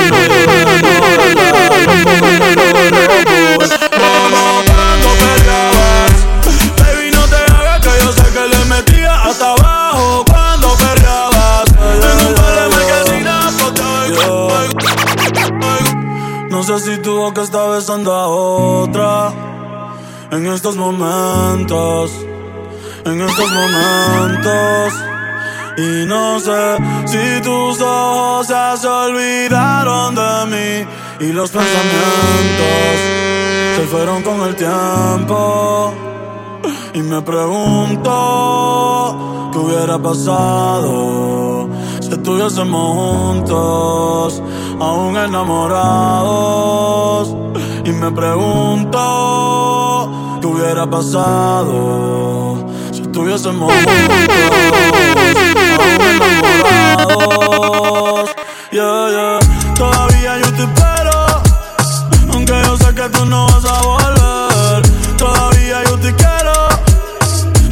perreabas. 5.23 6.13
Baby, 6.81 7.11
no 7.13 7.23
te 7.27 7.37
hagas 7.49 7.79
que 7.79 7.89
yo 8.03 8.11
sé 8.11 8.23
que 8.33 8.45
le 8.53 8.65
metía 8.65 9.23
hasta 9.23 9.53
abajo 9.53 10.25
cuando 10.29 10.67
perreabas. 10.83 11.63
No 16.49 16.61
sé 16.61 16.79
si 16.79 16.97
tu 17.01 17.15
boca 17.15 17.41
está 17.41 17.69
besando 17.69 18.13
a 18.13 18.27
otra 18.27 19.31
en 20.31 20.45
estos 20.47 20.75
momentos, 20.75 22.11
en 23.05 23.21
estos 23.21 23.51
momentos. 23.51 24.93
Y 25.77 26.05
no 26.05 26.39
sé 26.39 26.77
si 27.05 27.41
tus 27.41 27.81
ojos 27.81 28.47
se 28.47 28.87
olvidaron 28.87 30.15
de 30.15 30.45
mí 30.47 30.87
y 31.19 31.33
los 31.33 31.51
pensamientos 31.51 32.97
se 33.75 33.81
fueron 33.91 34.23
con 34.23 34.39
el 34.41 34.55
tiempo. 34.55 35.93
Y 36.93 37.01
me 37.01 37.21
pregunto 37.21 38.09
qué 39.51 39.59
hubiera 39.59 39.99
pasado 39.99 41.67
si 41.99 42.11
estuviésemos 42.11 42.95
juntos, 42.95 44.41
aún 44.79 45.17
enamorados. 45.17 47.35
Y 47.83 47.91
me 47.91 48.09
pregunto 48.11 48.99
qué 50.41 50.47
hubiera 50.47 50.89
pasado 50.89 52.34
estuviésemos 53.15 53.71
juntos. 53.71 53.95
Yeah, 58.71 59.09
yeah. 59.09 59.39
Todavía 59.75 60.37
yo 60.39 60.51
te 60.53 60.65
que 62.95 63.09
tú 63.09 63.25
no 63.25 63.45
vas 63.47 63.65
a 63.65 63.81
volver. 63.81 64.81
Todavía 65.17 65.83
yo 65.83 65.97
te 65.99 66.13
quiero, 66.13 66.53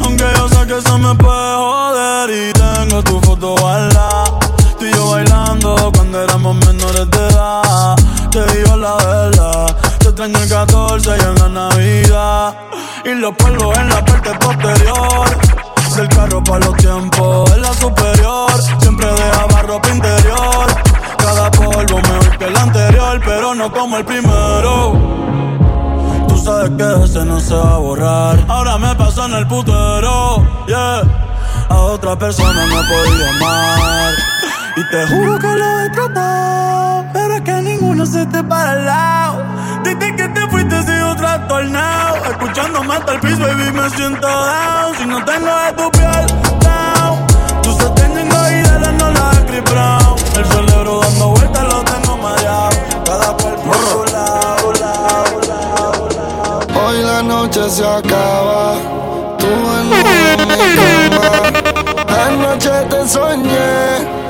aunque 0.02 0.24
yo 0.36 0.48
sé 0.48 0.66
que 0.66 0.78
eso 0.78 0.98
me 0.98 1.14
puede 1.14 1.54
joder. 1.56 2.30
Y 2.30 2.52
tengo 2.52 3.02
tu 3.02 3.20
foto 3.20 3.54
guardada, 3.56 4.24
tú 4.78 4.84
y 4.84 4.92
yo 4.92 5.10
bailando 5.10 5.90
cuando 5.94 6.22
éramos 6.22 6.56
menores 6.66 7.10
de 7.10 7.28
edad. 7.28 7.96
Te 8.30 8.44
digo 8.54 8.76
la 8.76 8.96
verdad, 8.96 9.76
te 10.14 10.22
extraño 10.22 10.38
el 10.38 10.48
14 10.48 11.10
y 11.10 11.20
en 11.20 11.34
la 11.34 11.48
Navidad. 11.48 12.54
Y 13.04 13.14
los 13.14 13.34
polvos 13.34 13.76
en 13.78 13.88
la 13.88 14.04
parte 14.04 14.30
posterior. 14.38 15.26
Del 15.96 16.08
carro 16.08 16.42
para 16.42 16.66
los 16.66 16.76
tiempos, 16.76 17.50
en 17.52 17.62
la 17.62 17.72
superior. 17.74 18.50
Siempre 18.80 19.06
dejaba 19.06 19.62
ropa 19.62 19.88
interior. 19.90 20.66
Cada 21.18 21.50
polvo 21.50 21.96
mejor 21.96 22.38
que 22.38 22.44
el 22.44 22.56
anterior, 22.56 23.20
pero 23.24 23.54
no 23.54 23.72
como 23.72 23.96
el 23.96 24.04
primero. 24.04 24.92
Tú 26.28 26.38
sabes 26.38 26.70
que 26.70 27.04
ese 27.04 27.24
no 27.24 27.40
se 27.40 27.54
va 27.54 27.74
a 27.74 27.78
borrar. 27.78 28.44
Ahora 28.48 28.78
me 28.78 28.94
paso 28.94 29.24
en 29.26 29.34
el 29.34 29.46
putero, 29.46 30.46
yeah. 30.66 31.02
A 31.68 31.76
otra 31.76 32.16
persona 32.16 32.66
no 32.66 32.76
podido 32.88 33.28
amar. 33.28 34.14
Y 34.76 34.90
te 34.90 35.06
juro 35.06 35.38
que 35.38 35.46
lo 35.46 35.80
he 35.80 35.90
tratado, 35.90 37.04
pero 37.12 37.34
es 37.34 37.40
que 37.42 37.62
ninguno 37.62 38.04
se 38.06 38.26
te 38.26 38.42
para 38.42 38.72
al 38.72 38.84
lado. 38.84 39.54
Que 40.16 40.28
te 40.28 40.40
fuiste 40.48 40.78
he 40.78 40.82
sido 40.82 41.16
trastornado. 41.16 42.16
Escuchándome 42.30 42.94
hasta 42.94 43.14
el 43.14 43.20
piso, 43.20 43.40
baby, 43.40 43.72
me 43.72 43.90
siento 43.90 44.26
down. 44.26 44.94
Si 44.96 45.06
no 45.06 45.24
tengo 45.24 45.46
de 45.46 45.72
tu 45.72 45.90
piel, 45.90 46.26
down. 46.60 47.26
Tú 47.62 47.72
se 47.72 47.88
tienen 47.90 48.28
y 48.28 48.30
no 48.98 49.10
la 49.10 49.30
de 49.50 49.60
Brown. 49.62 50.16
El 50.36 50.44
cerebro 50.44 51.00
dando 51.00 51.28
vueltas 51.30 51.64
lo 51.64 51.82
tengo 51.84 52.16
mareado. 52.18 52.70
Cada 53.04 53.36
cuerpo 53.36 53.72
a 53.72 53.78
su 53.90 54.04
lado, 54.12 54.72
lado, 54.80 55.40
lado, 55.48 56.08
lado. 56.16 56.86
Hoy 56.86 57.02
la 57.02 57.22
noche 57.22 57.70
se 57.70 57.84
acaba, 57.84 58.74
tú 59.38 59.46
en 59.46 59.88
mi 59.90 60.02
cama. 61.10 61.26
Anoche 62.26 62.70
te 62.90 63.08
soñé 63.08 64.23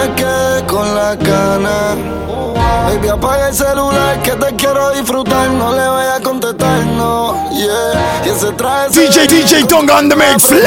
me 0.00 0.14
quedé 0.14 0.66
con 0.66 0.94
la 0.94 1.14
gana. 1.14 1.96
Baby, 2.86 3.08
apaga 3.08 3.48
el 3.48 3.54
celular 3.54 4.22
que 4.22 4.32
te 4.32 4.56
quiero 4.56 4.90
disfrutar. 4.90 5.50
No 5.50 5.72
le 5.74 5.88
voy 5.88 6.06
a 6.16 6.20
contestar, 6.22 6.84
no, 6.86 7.34
yeah. 7.50 8.22
Y 8.24 8.28
ese 8.30 8.52
traje 8.52 8.92
se 8.92 9.00
DJ, 9.02 9.26
DJ 9.26 9.64
Tonga 9.64 9.98
on 9.98 10.08
the 10.08 10.16
mix. 10.16 10.50
Ey, 10.50 10.58
hoy 10.58 10.64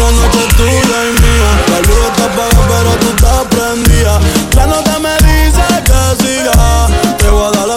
la 0.00 0.10
noche 0.10 0.38
es 0.46 0.56
tuya 0.56 0.98
y 1.08 1.12
mía. 1.22 1.50
La 1.70 1.78
luz 1.80 2.04
está 2.10 2.24
apagada, 2.24 2.62
pero 2.68 2.90
tú 3.00 3.08
estás 3.16 3.44
prendida. 3.50 4.20
La 4.56 4.66
nota 4.66 4.98
me 5.00 5.14
dice 5.26 5.64
que 5.84 6.00
siga. 6.22 6.88
Te 7.18 7.28
voy 7.28 7.46
a 7.46 7.50
dar 7.50 7.68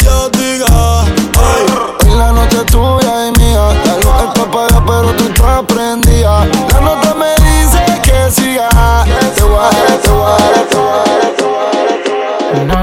Dios 0.00 0.30
diga. 0.32 1.04
Ey, 1.34 1.64
Hoy 2.04 2.16
la 2.16 2.32
noche 2.32 2.58
es 2.58 2.66
tuya 2.66 3.28
y 3.28 3.38
mía. 3.38 3.64
La 3.84 3.94
luz 3.96 4.14
está 4.28 4.42
apagada, 4.42 4.82
pero 4.86 5.12
tú 5.16 5.24
estás 5.24 5.62
prendida. 5.66 6.09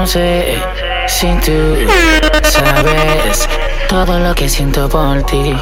Sé 0.08 0.58
si 1.06 1.26
tú 1.44 1.76
sabes 2.42 3.46
todo 3.90 4.18
lo 4.18 4.34
que 4.34 4.48
siento 4.48 4.88
por 4.88 5.22
ti. 5.24 5.54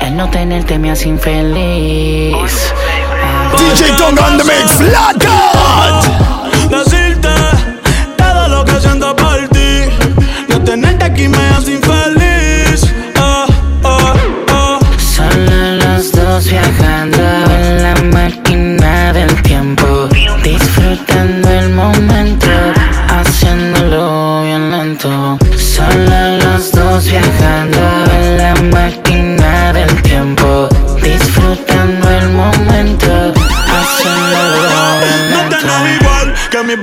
El 0.00 0.16
no 0.16 0.30
tenerte 0.30 0.78
me 0.78 0.90
hace 0.90 1.08
infeliz. 1.08 2.72
DJ 3.58 3.92
Tonga 3.98 4.26
on 4.26 4.38
the 4.38 4.44
mix, 4.44 4.72
Flat 4.72 5.16
God. 5.22 6.70
decirte 6.70 7.28
todo 8.16 8.48
lo 8.48 8.64
que 8.64 8.80
siento 8.80 9.14
por 9.14 9.46
ti. 9.48 9.82
No 10.48 10.64
tenerte 10.64 11.04
aquí 11.04 11.28
me 11.28 11.48
hace 11.48 11.72
infeliz. 11.72 12.90
Ah, 13.16 13.44
ah, 13.84 14.14
ah. 14.50 14.78
Solo 14.98 15.74
los 15.76 16.10
dos 16.12 16.46
viajando 16.46 16.97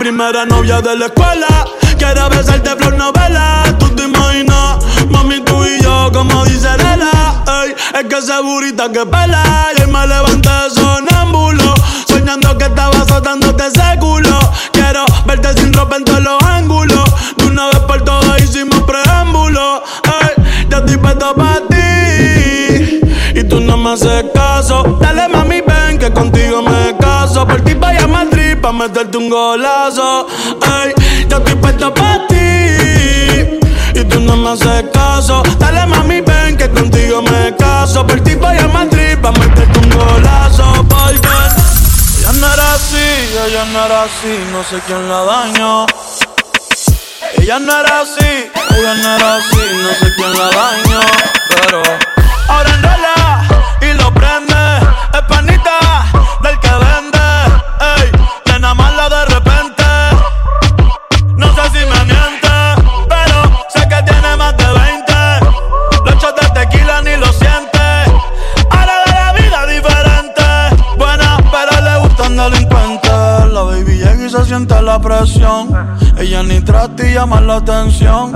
primera 0.06 0.46
novia 0.46 0.82
de 0.82 0.96
la 0.96 1.08
escuela. 1.08 1.48
Quiere 1.98 2.22
besarte 2.30 2.70
flor 2.76 2.96
novela. 2.96 3.64
Tú 3.80 3.88
te 3.96 4.04
imaginas, 4.04 4.78
mami, 5.10 5.40
tú 5.42 5.66
y 5.66 5.82
yo, 5.82 6.12
como 6.14 6.46
dice 6.46 6.70
Lela. 6.78 7.44
Ey, 7.64 7.74
es 8.00 8.06
que 8.08 8.16
esa 8.16 8.40
burita 8.42 8.92
que 8.92 9.04
pela. 9.04 9.44
Y 9.76 9.90
me 9.90 10.06
levanté 10.06 10.52
sonámbulo. 10.76 11.74
Soñando 12.08 12.56
que 12.56 12.66
estaba 12.66 12.96
azotándote 12.96 13.66
ese 13.66 13.98
culo. 14.00 14.38
Quiero 14.74 15.06
verte 15.26 15.60
sin 15.60 15.74
ropa 15.74 15.96
en 15.96 16.04
todos 16.04 16.22
los 16.22 16.44
ángulos. 16.44 17.06
De 17.38 17.46
una 17.48 17.66
vez 17.70 17.80
por 17.80 18.04
todas 18.04 18.40
hicimos 18.44 18.84
preámbulo. 18.84 19.82
Ey, 20.22 20.68
yo 20.70 20.78
estoy 20.78 20.98
puesto 20.98 21.34
para 21.34 21.62
ti. 21.68 23.02
Y 23.34 23.44
tú 23.46 23.60
no 23.60 23.76
me 23.76 23.94
haces 23.94 24.26
caso. 24.36 25.00
Dale 25.02 25.28
mami, 25.30 25.62
ven 25.62 25.98
que 25.98 26.14
contigo 26.14 26.62
me 26.62 26.85
meterte 28.76 29.18
un 29.18 29.30
golazo. 29.30 30.28
Ay, 30.62 30.94
yo 31.30 31.38
estoy 31.38 31.56
puesto 31.56 31.94
pa' 31.94 32.28
ti. 32.28 33.60
Y 34.00 34.04
tú 34.10 34.20
no 34.20 34.36
me 34.36 34.50
haces 34.52 34.86
caso. 34.94 35.42
Dale 35.58 35.86
mami, 35.86 36.22
ven 36.22 36.58
que 36.58 36.70
contigo 36.70 37.22
me 37.22 37.56
caso. 37.56 38.06
Por 38.06 38.20
ti 38.22 38.36
vaya 38.36 38.66
a 38.66 38.68
Madrid 38.68 39.18
pa' 39.22 39.32
meterte 39.32 39.80
un 39.80 39.90
golazo. 39.90 40.86
Porque 40.88 41.28
ella 42.20 42.32
no 42.34 42.54
era 42.54 42.74
así, 42.74 43.08
ella 43.48 43.66
no 43.72 43.86
era 43.86 44.04
así. 44.04 44.34
No 44.52 44.64
sé 44.64 44.82
quién 44.86 45.10
la 45.10 45.24
dañó. 45.24 45.86
Ella 47.38 47.60
no 47.60 47.80
era 47.80 48.02
así, 48.02 48.50
ella 48.78 48.94
no 48.96 49.16
era 49.16 49.36
así, 49.36 49.60
no 49.84 49.94
sé 49.94 50.14
quién 50.16 50.32
la 50.38 50.50
dañó, 50.50 51.00
pero 51.50 51.82
ahora 52.48 52.70
enrola 52.74 53.14
y 53.18 53.25
siente 74.56 74.82
la 74.82 75.00
presión. 75.00 75.70
Ella 76.18 76.42
ni 76.44 76.62
trata 76.62 77.06
y 77.06 77.14
llama 77.14 77.42
la 77.42 77.58
atención. 77.58 78.32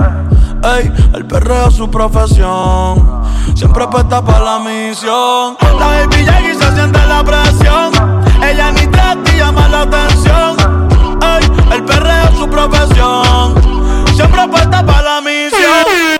Ey, 0.62 0.92
el 1.14 1.24
perreo 1.24 1.68
es 1.68 1.74
su 1.74 1.90
profesión. 1.90 3.24
Siempre 3.54 3.84
apuesta 3.84 4.22
para 4.22 4.44
la 4.44 4.58
misión. 4.58 5.56
La 5.62 5.86
baby 5.86 6.26
se 6.58 6.74
siente 6.74 7.06
la 7.06 7.24
presión. 7.24 7.92
Ella 8.42 8.70
ni 8.72 8.86
trata 8.88 9.32
y 9.32 9.38
llama 9.38 9.68
la 9.68 9.82
atención. 9.82 10.56
Ey, 11.22 11.74
el 11.74 11.84
perreo 11.84 12.24
es 12.24 12.38
su 12.38 12.48
profesión. 12.48 13.54
Siempre 14.14 14.40
apuesta 14.42 14.84
para 14.84 15.02
la 15.02 15.20
misión. 15.22 16.19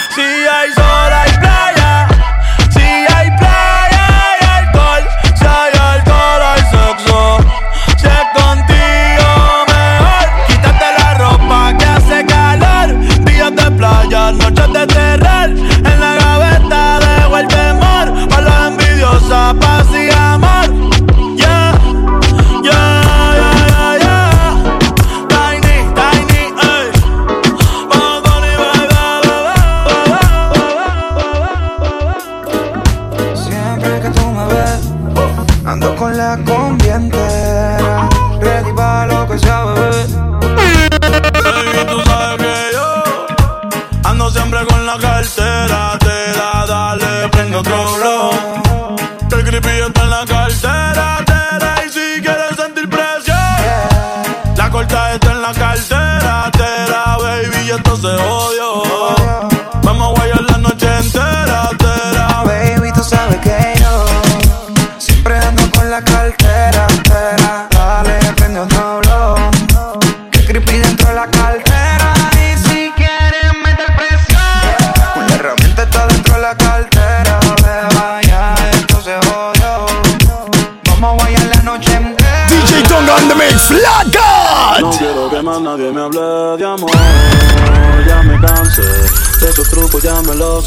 En 15.43 15.99
la 15.99 16.15
gaveta 16.15 16.99
dejo 16.99 17.37
el 17.37 17.47
temor 17.47 18.29
para 18.29 18.41
los 18.41 18.67
envidiosos. 18.67 19.80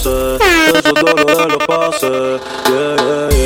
hace, 0.05 0.37
esos 0.79 0.95
dolores 0.95 1.47
lo 1.49 1.59
pase. 1.59 2.39
Yeah. 2.69 3.39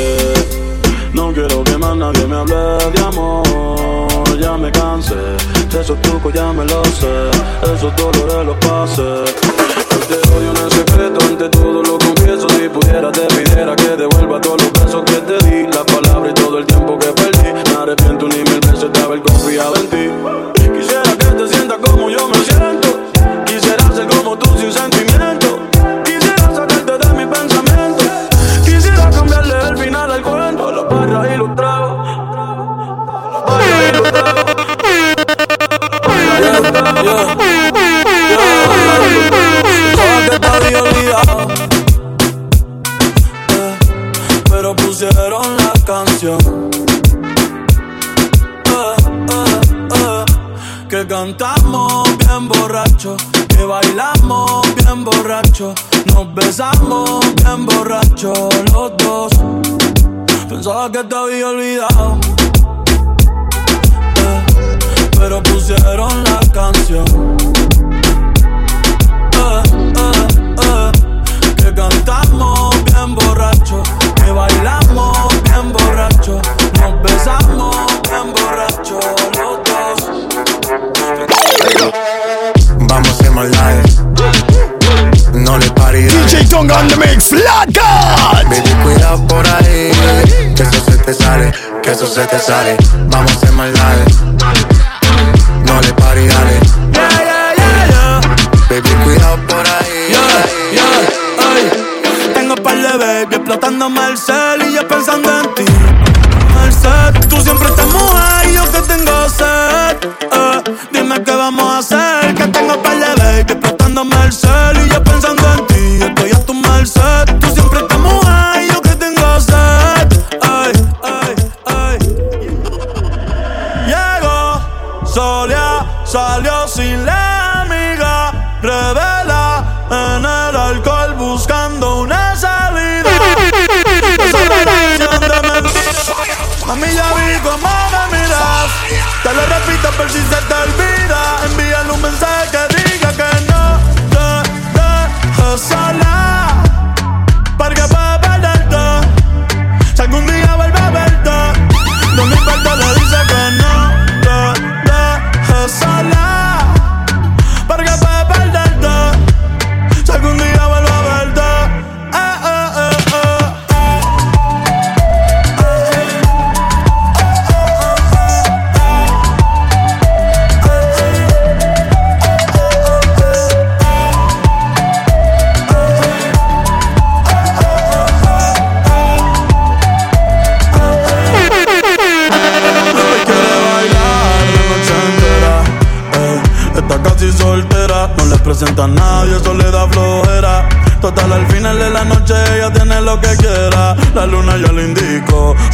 No 1.13 1.33
quiero 1.33 1.63
que 1.63 1.77
más 1.77 1.95
nadie 1.95 2.27
me 2.27 2.35
hable 2.35 2.55
de 2.93 3.01
amor, 3.01 4.39
ya 4.39 4.57
me 4.57 4.71
cansé. 4.71 5.15
De 5.15 5.81
esos 5.81 6.01
trucos 6.01 6.33
ya 6.33 6.51
me 6.51 6.65
lo 6.65 6.83
sé, 6.85 7.29
esos 7.73 7.95
dolores 7.95 8.45
lo 8.45 8.59
pase. 8.59 9.23
Te 10.07 10.15
doy 10.29 10.47
un 10.47 10.71
secreto, 10.71 11.19
ante 11.25 11.49
todo 11.49 11.83
lo 11.83 11.97
confieso, 11.97 12.47
si 12.49 12.67
pudiera 12.69 13.11
te 13.11 13.27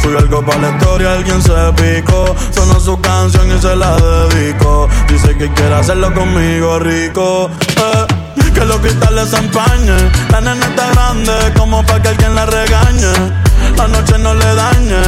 Subió 0.06 0.18
algo 0.20 0.40
para 0.44 0.58
la 0.58 0.70
historia, 0.70 1.12
alguien 1.14 1.42
se 1.42 1.50
picó. 1.72 2.32
Sonó 2.52 2.78
su 2.78 3.00
canción 3.00 3.50
y 3.50 3.60
se 3.60 3.74
la 3.74 3.96
dedicó. 3.96 4.88
Dice 5.08 5.36
que 5.36 5.50
quiere 5.50 5.74
hacerlo 5.74 6.14
conmigo 6.14 6.78
rico. 6.78 7.50
Eh, 7.76 8.06
que 8.54 8.64
los 8.64 8.76
cristales 8.76 9.30
se 9.30 9.36
empañen. 9.36 10.12
La 10.30 10.40
nena 10.40 10.64
está 10.64 10.92
grande 10.92 11.32
como 11.58 11.84
para 11.84 12.00
que 12.00 12.08
alguien 12.10 12.36
la 12.36 12.46
regañe. 12.46 13.12
La 13.76 13.88
noche 13.88 14.16
no 14.18 14.32
le 14.32 14.54
dañe. 14.54 15.02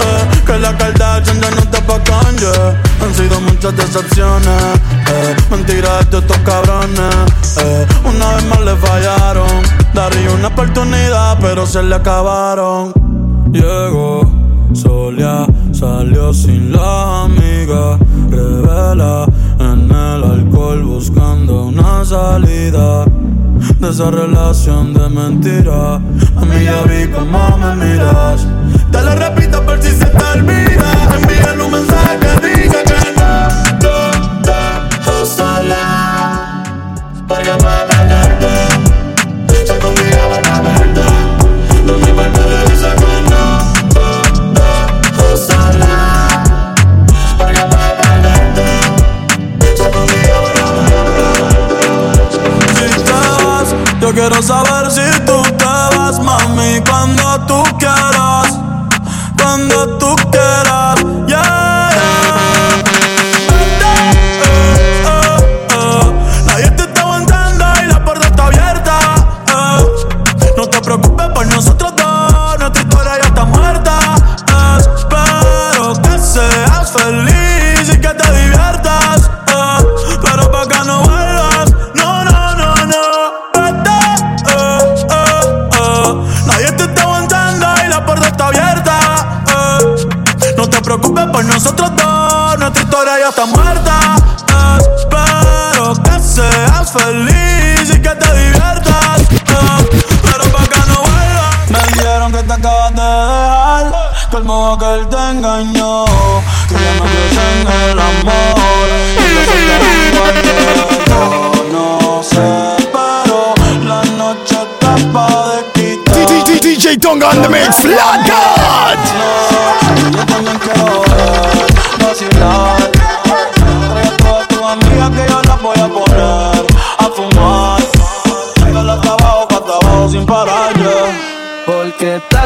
Eh, 0.00 0.42
que 0.46 0.58
la 0.58 0.74
Kardashian 0.74 1.38
ya 1.38 1.50
no 1.50 1.62
te 1.68 1.82
pa' 1.82 1.98
yeah. 2.38 2.82
Han 3.02 3.14
sido 3.14 3.40
muchas 3.42 3.76
decepciones. 3.76 4.62
Eh, 5.06 5.36
mentiras 5.50 6.10
de 6.10 6.18
estos 6.18 6.38
cabrones. 6.38 7.58
Eh, 7.58 7.86
una 8.04 8.36
vez 8.36 8.44
más 8.46 8.60
le 8.60 8.76
fallaron. 8.76 9.62
Daría 9.92 10.30
una 10.30 10.48
oportunidad, 10.48 11.36
pero 11.42 11.66
se 11.66 11.82
le 11.82 11.94
acabaron. 11.94 12.94
Llegó 13.52 14.29
Solia 14.72 15.46
salió 15.72 16.32
sin 16.32 16.72
la 16.72 17.24
amiga, 17.24 17.98
revela 18.30 19.26
en 19.58 19.90
el 19.90 20.24
alcohol 20.24 20.82
buscando 20.82 21.66
una 21.66 22.04
salida 22.04 23.04
de 23.78 23.88
esa 23.90 24.10
relación 24.10 24.94
de 24.94 25.08
mentira. 25.08 25.96
A 25.96 26.44
mí 26.44 26.64
ya 26.64 26.82
vi 26.82 27.08
cómo 27.08 27.58
me 27.58 27.76
miras, 27.76 28.46
te 28.90 29.02
lo 29.02 29.14
repito 29.16 29.64
por 29.64 29.82
si 29.82 29.90
se 29.90 30.06
te 30.06 30.24
olvida. 30.34 31.16
Envíale 31.16 31.62
un 31.62 31.72
mensaje 31.72 32.18
que 32.20 32.48
diga 32.48 32.82
que 32.84 33.12
no, 33.16 33.48
no, 33.82 34.66
no, 35.06 35.26
sola, 35.26 36.62
porque 37.26 37.50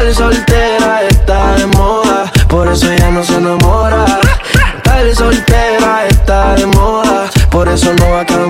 Tal 0.04 0.14
soltera 0.14 1.02
está 1.08 1.56
de 1.56 1.64
moda, 1.64 2.30
por 2.46 2.68
eso 2.68 2.92
ella 2.92 3.10
no 3.10 3.24
se 3.24 3.36
enamora. 3.36 4.04
Tal 4.82 5.16
soltera 5.16 6.06
está 6.06 6.54
de 6.56 6.66
moda, 6.66 7.30
por 7.50 7.66
eso 7.68 7.90
no 7.94 8.10
va 8.10 8.18
a 8.18 8.20
acabar 8.20 8.43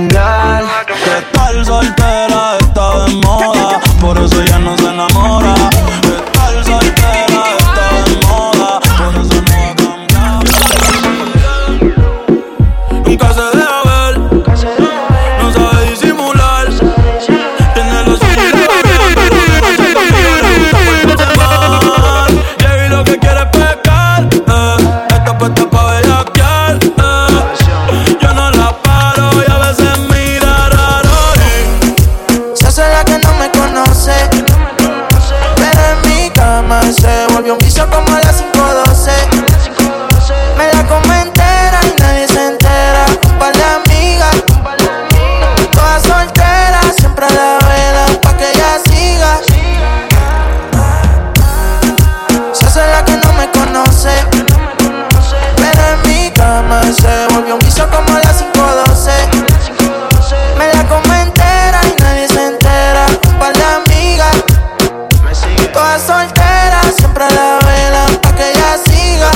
siempre 66.96 67.24
la 67.30 67.58
vela 67.66 68.06
que 68.36 68.50
ella 68.50 68.78
siga. 68.84 69.30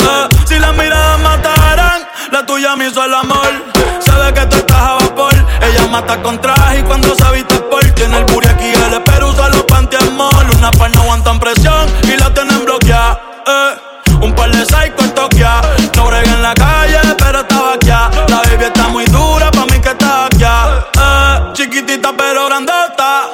Eh, 0.00 0.28
si 0.46 0.58
las 0.58 0.74
miradas 0.74 1.20
mataran, 1.20 2.06
la 2.30 2.44
tuya 2.44 2.76
me 2.76 2.88
hizo 2.88 3.04
el 3.04 3.14
amor. 3.14 3.52
Sabe 4.00 4.32
que 4.34 4.46
tú 4.46 4.56
estás 4.56 4.76
a 4.76 4.94
vapor, 4.94 5.34
ella 5.62 5.86
mata 5.88 6.20
con 6.22 6.40
traje 6.40 6.80
y 6.80 6.82
cuando 6.82 7.14
se 7.14 7.30
viste 7.32 7.56
por 7.70 7.82
tiene 7.92 8.18
el 8.18 8.24
booty 8.24 8.48
aquí, 8.48 8.72
el 8.72 8.94
espero 8.94 9.30
usa 9.30 9.48
los 9.48 9.62
pantiamol. 9.64 10.50
Una 10.56 10.70
par 10.72 10.94
no 10.94 11.02
aguantan 11.02 11.38
presión 11.38 11.88
y 12.02 12.16
la 12.16 12.32
tienen 12.32 12.64
bloqueada. 12.64 13.20
Eh, 13.46 14.14
un 14.20 14.34
par 14.34 14.50
de 14.50 14.64
psycho 14.64 15.04
en 15.04 15.14
Tokia, 15.14 15.60
no 15.96 16.06
brega 16.06 16.32
en 16.32 16.42
la 16.42 16.54
calle, 16.54 17.00
pero 17.18 17.40
estaba 17.40 17.74
aquí. 17.74 17.88
La 17.88 18.42
baby 18.44 18.64
está 18.64 18.88
muy 18.88 19.04
dura, 19.06 19.50
pa' 19.50 19.66
mí 19.66 19.80
que 19.80 19.90
está 19.90 20.26
aquí. 20.26 20.44
Eh, 20.44 21.52
chiquitita 21.52 22.12
pero 22.16 22.46
grandota. 22.46 23.28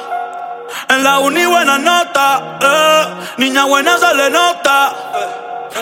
En 0.89 1.03
la 1.03 1.19
uni 1.19 1.45
buena 1.45 1.77
nota. 1.77 2.80
Niña 3.41 3.65
buena 3.65 3.97
se 3.97 4.13
le 4.13 4.29
nota, 4.29 4.93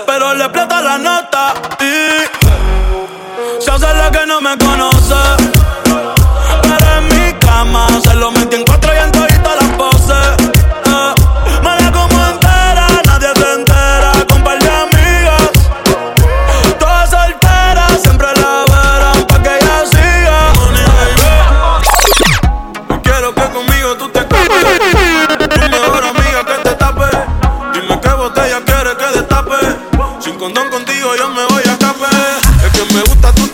pero 0.05 0.33
le 0.33 0.47
plata 0.47 0.81
la 0.81 0.97
nota. 0.97 1.53
Y 1.81 3.61
se 3.61 3.69
hace 3.69 3.93
la 3.95 4.09
que 4.09 4.25
no 4.25 4.39
me 4.39 4.57
conoce. 4.57 5.13
Pero 6.61 6.85
en 6.99 7.07
mi 7.09 7.33
cama 7.33 7.85
se 8.01 8.15
lo 8.15 8.31
metí 8.31 8.55
en 8.55 8.63
cuatro 8.63 8.95
y 8.95 8.98
condón 30.39 30.69
contigo 30.69 31.15
yo 31.17 31.29
me 31.29 31.45
voy 31.47 31.63
a 31.69 31.77
café. 31.77 32.07
Es 32.65 32.71
que 32.71 32.93
me 32.93 33.01
gusta 33.01 33.33
tu 33.35 33.45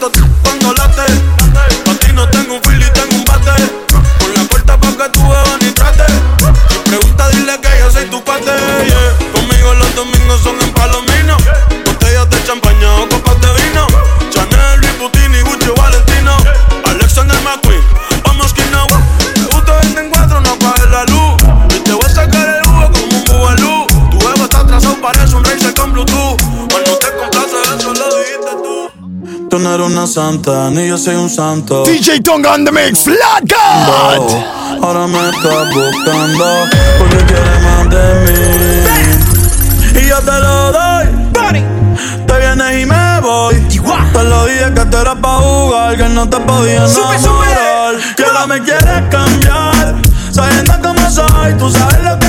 santa, 30.15 30.69
ni 30.69 30.88
yo 30.88 30.97
soy 30.97 31.15
un 31.15 31.30
santo. 31.30 31.84
DJ 31.84 32.21
Tonga 32.21 32.54
on 32.54 32.63
the 32.63 32.71
mix, 32.71 33.04
Flat 33.04 33.41
God. 33.41 34.32
No, 34.32 34.88
ahora 34.88 35.08
me 35.08 35.30
estás 35.30 35.75
buscando 35.75 36.45
porque 36.97 37.17
quieres 37.17 37.62
más 37.63 37.89
de 37.89 38.06
mí. 38.23 39.99
Y 39.99 40.08
yo 40.08 40.17
te 40.19 40.39
lo 40.39 40.71
doy. 40.71 41.06
Bunny. 41.34 41.63
Te 42.25 42.39
vienes 42.39 42.82
y 42.82 42.86
me 42.86 43.19
voy. 43.19 43.56
Te 44.13 44.23
lo 44.23 44.45
dije 44.45 44.73
que 44.73 44.86
te 44.86 45.01
era 45.01 45.15
pa' 45.15 45.38
jugar, 45.39 45.97
que 45.97 46.08
no 46.08 46.30
te 46.30 46.38
podía 46.39 46.86
enamorar. 46.86 47.95
que 48.15 48.23
ahora 48.23 48.47
me 48.47 48.62
quieres 48.62 49.01
cambiar, 49.12 49.95
sabiendo 50.32 50.73
cómo 50.82 51.12
soy, 51.12 51.54
tú 51.58 51.69
sabes 51.69 52.04
lo 52.06 52.17
que 52.19 52.25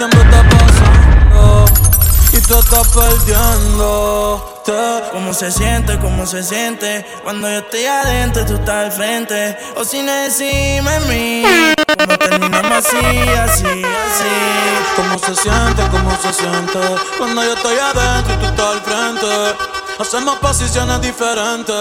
tiempo 0.00 0.16
está 0.16 0.42
pasando 0.48 1.64
y 2.32 2.40
tú 2.40 2.58
estás 2.58 2.88
perdiendo. 2.88 4.62
¿Cómo 5.12 5.34
se 5.34 5.50
siente? 5.50 5.98
¿Cómo 5.98 6.26
se 6.26 6.42
siente? 6.42 7.04
Cuando 7.22 7.50
yo 7.50 7.58
estoy 7.58 7.84
adentro, 7.84 8.42
y 8.42 8.46
tú 8.46 8.54
estás 8.54 8.86
al 8.86 8.92
frente. 8.92 9.58
O 9.76 9.84
si 9.84 10.02
no 10.02 10.12
encima 10.12 10.94
en 10.96 11.08
mí. 11.08 11.44
Como 11.98 12.16
terminamos 12.16 12.86
así, 12.86 12.96
así, 12.96 13.64
así. 13.64 14.32
¿Cómo 14.96 15.18
se 15.18 15.34
siente? 15.34 15.82
¿Cómo 15.90 16.16
se 16.22 16.32
siente? 16.32 16.78
Cuando 17.18 17.42
yo 17.42 17.54
estoy 17.54 17.76
adentro, 17.76 18.34
y 18.34 18.36
tú 18.38 18.46
estás 18.46 18.66
al 18.66 18.80
frente. 18.80 19.26
Hacemos 19.98 20.38
posiciones 20.38 21.00
diferentes. 21.02 21.74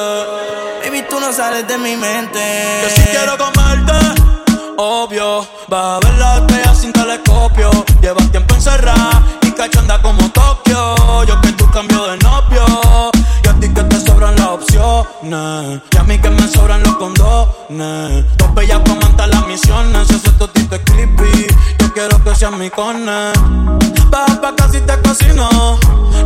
Baby, 0.84 1.06
tú 1.10 1.20
no 1.20 1.32
sales 1.32 1.68
de 1.68 1.78
mi 1.78 1.96
mente. 1.96 2.82
Yo 2.84 2.90
sí 2.90 3.10
quiero 3.12 3.38
comerte 3.38 4.39
obvio. 4.80 5.46
Vas 5.68 5.98
a 5.98 6.00
ver 6.00 6.18
la 6.18 6.38
estrella 6.38 6.74
sin 6.74 6.94
telescopio. 6.94 7.70
Llevas 8.02 8.32
tiempo 8.32 8.56
encerrada 8.56 9.24
y 9.42 9.52
cachonda 9.52 10.02
como 10.02 10.30
Tokio. 10.32 11.24
Yo 11.26 11.42
que 11.42 11.52
tú 11.54 11.70
cambio 11.72 11.99
opciones. 15.10 15.82
Y 15.92 15.98
a 15.98 16.04
mí 16.04 16.18
que 16.20 16.30
me 16.30 16.48
sobran 16.48 16.84
los 16.84 16.96
condones. 16.98 18.26
Dos 18.38 18.54
bellas 18.54 18.80
para 19.16 19.28
las 19.28 19.48
misiones. 19.48 20.08
Si 20.08 20.16
eso 20.16 20.32
totito 20.34 20.76
es 20.76 20.82
creepy, 20.86 21.48
yo 21.80 21.94
quiero 21.94 22.24
que 22.24 22.36
seas 22.36 22.52
mi 22.54 22.70
cone. 22.70 23.32
Baja 24.10 24.42
pa' 24.42 24.56
casi 24.56 24.80
te 24.82 25.00
cocino. 25.02 25.78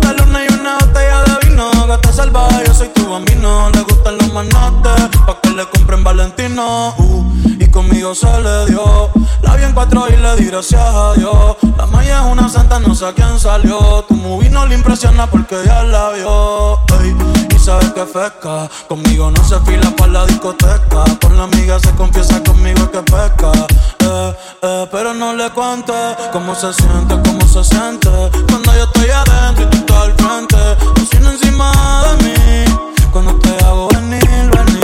La 0.01 0.13
luna 0.13 0.45
y 0.45 0.53
una 0.53 0.77
botella 0.77 1.23
de 1.23 1.47
vino. 1.47 1.69
Gata 1.87 2.11
salvaje, 2.13 2.63
yo 2.67 2.73
soy 2.73 2.89
tu 2.89 3.09
bambino. 3.09 3.69
Le 3.71 3.81
gustan 3.81 4.17
los 4.17 4.33
manotes, 4.33 5.09
pa' 5.25 5.39
que 5.41 5.49
le 5.49 5.65
compren 5.69 6.03
Valentino. 6.03 6.93
Uh, 6.97 7.25
y 7.59 7.69
conmigo 7.69 8.13
se 8.15 8.27
le 8.41 8.65
dio. 8.67 9.09
La 9.41 9.55
vi 9.55 9.63
en 9.63 9.73
cuatro 9.73 10.07
y 10.07 10.17
le 10.17 10.35
di 10.37 10.45
gracias 10.45 10.81
a 10.81 11.13
Dios. 11.13 11.57
La 11.77 11.85
maya 11.87 12.21
es 12.21 12.31
una 12.31 12.47
santa, 12.47 12.79
no 12.79 12.95
sé 12.95 13.07
a 13.07 13.13
quién 13.13 13.39
salió. 13.39 14.05
Tu 14.07 14.15
movie 14.15 14.49
no 14.49 14.65
le 14.65 14.75
impresiona 14.75 15.27
porque 15.27 15.57
ya 15.65 15.83
la 15.83 16.11
vio. 16.11 16.62
Conmigo 18.89 19.31
no 19.31 19.43
se 19.45 19.57
fila 19.61 19.89
para 19.95 20.11
la 20.11 20.25
discoteca. 20.25 21.05
Con 21.21 21.37
la 21.37 21.43
amiga 21.43 21.79
se 21.79 21.89
confiesa 21.91 22.43
conmigo 22.43 22.91
que 22.91 23.01
pesca. 23.01 23.51
Eh, 23.99 24.35
eh, 24.61 24.87
pero 24.91 25.13
no 25.13 25.33
le 25.33 25.49
cuente 25.51 25.93
cómo 26.33 26.53
se 26.53 26.73
siente, 26.73 27.15
cómo 27.23 27.47
se 27.47 27.63
siente. 27.63 28.09
Cuando 28.49 28.73
yo 28.75 28.83
estoy 28.83 29.09
adentro 29.09 29.63
y 29.63 29.67
tú 29.67 29.77
estás 29.77 29.97
al 29.97 30.13
frente. 30.15 30.57
Cocina 30.95 31.31
encima 31.31 31.71
de 32.03 32.23
mí. 32.23 32.77
Cuando 33.11 33.35
te 33.35 33.63
hago 33.63 33.87
venir, 33.87 34.51
venir. 34.51 34.82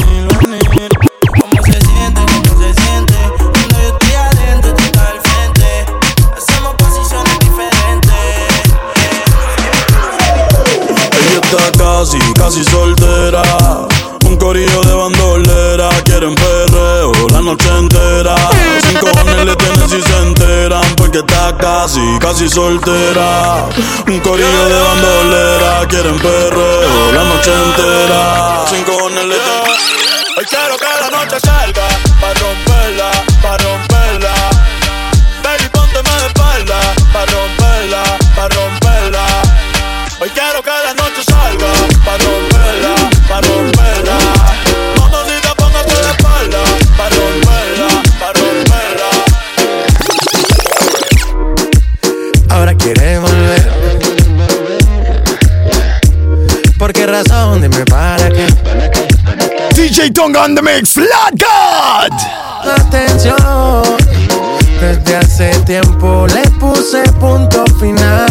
Casi, 12.09 12.33
casi 12.33 12.63
soltera. 12.63 13.41
Un 14.25 14.35
corillo 14.37 14.81
de 14.81 14.93
bandolera. 14.93 15.89
Quieren 16.03 16.33
perreo 16.35 17.11
la 17.31 17.41
noche 17.41 17.69
entera. 17.77 18.35
Cinco 18.87 19.07
cojones 19.11 19.45
le 19.45 19.55
tienen 19.55 19.89
si 19.89 20.01
se 20.01 20.17
enteran. 20.17 20.95
Porque 20.95 21.19
está 21.19 21.55
casi, 21.57 22.01
casi 22.19 22.49
soltera. 22.49 23.65
Un 24.07 24.19
corillo 24.21 24.65
de 24.69 24.81
bandolera. 24.81 25.87
Quieren 25.87 26.17
perreo 26.17 27.11
la 27.13 27.23
noche 27.23 27.51
entera. 27.53 28.65
Cinco 28.67 28.93
cojones 28.93 29.25
le 29.25 29.35
tienen. 29.35 29.69
Hoy 30.37 30.45
quiero 30.45 30.77
que 30.77 30.85
la 30.85 31.09
noche 31.11 31.39
salga. 31.39 31.87
Pa' 32.19 32.33
romperla, 32.33 33.11
pa' 33.41 33.57
romperla. 33.57 33.98
¿Por 56.89 56.95
qué 56.95 57.05
razón? 57.05 57.61
Dime 57.61 57.85
para 57.85 58.29
qué. 58.29 58.47
DJ 59.75 60.09
Tonga 60.09 60.43
on 60.43 60.55
the 60.55 60.61
mix, 60.63 60.93
Flat 60.93 61.35
God. 61.37 62.11
Atención. 62.67 63.37
Desde 64.81 65.17
hace 65.17 65.51
tiempo 65.67 66.25
le 66.33 66.41
puse 66.59 67.03
punto 67.19 67.63
final. 67.79 68.28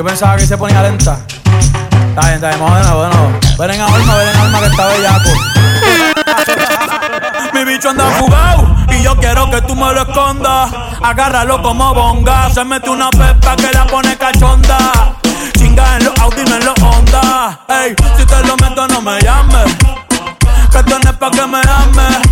Yo 0.00 0.06
pensaba 0.06 0.34
que 0.38 0.46
se 0.46 0.56
ponía 0.56 0.82
lenta. 0.82 1.18
Está 2.08 2.22
bien, 2.22 2.34
está 2.36 2.48
bien, 2.48 2.58
vamos 2.58 2.78
de 2.78 2.84
nuevo, 2.84 3.02
de 3.02 3.08
nuevo. 3.10 3.38
Ven 3.58 3.70
en 3.70 3.80
alma, 3.82 4.16
ven 4.16 4.28
en 4.28 4.36
alma 4.36 4.60
que 4.60 4.66
está 4.66 4.86
bellaco. 4.86 5.30
Mi 7.52 7.64
bicho 7.64 7.90
anda 7.90 8.06
fugado 8.12 8.76
y 8.88 9.02
yo 9.02 9.14
quiero 9.16 9.50
que 9.50 9.60
tú 9.60 9.76
me 9.76 9.92
lo 9.92 10.00
escondas. 10.00 10.70
Agárralo 11.02 11.60
como 11.60 11.92
bonga. 11.92 12.48
Se 12.48 12.64
mete 12.64 12.88
una 12.88 13.10
pepa 13.10 13.54
que 13.56 13.70
la 13.74 13.86
pone 13.88 14.16
cachonda. 14.16 14.78
Chinga 15.58 15.98
en 15.98 16.04
los 16.06 16.18
Audi, 16.18 16.44
no 16.48 16.56
en 16.56 16.64
los 16.64 16.82
Honda. 16.82 17.60
Ey, 17.68 17.94
si 18.16 18.24
te 18.24 18.42
lo 18.44 18.56
meto, 18.56 18.88
no 18.88 19.02
me 19.02 19.20
llames. 19.20 19.76
Que 20.72 20.82
tú 20.82 20.98
no 21.04 21.10
es 21.10 21.16
pa' 21.18 21.30
que 21.30 21.46
me 21.46 21.58
ames. 21.58 22.29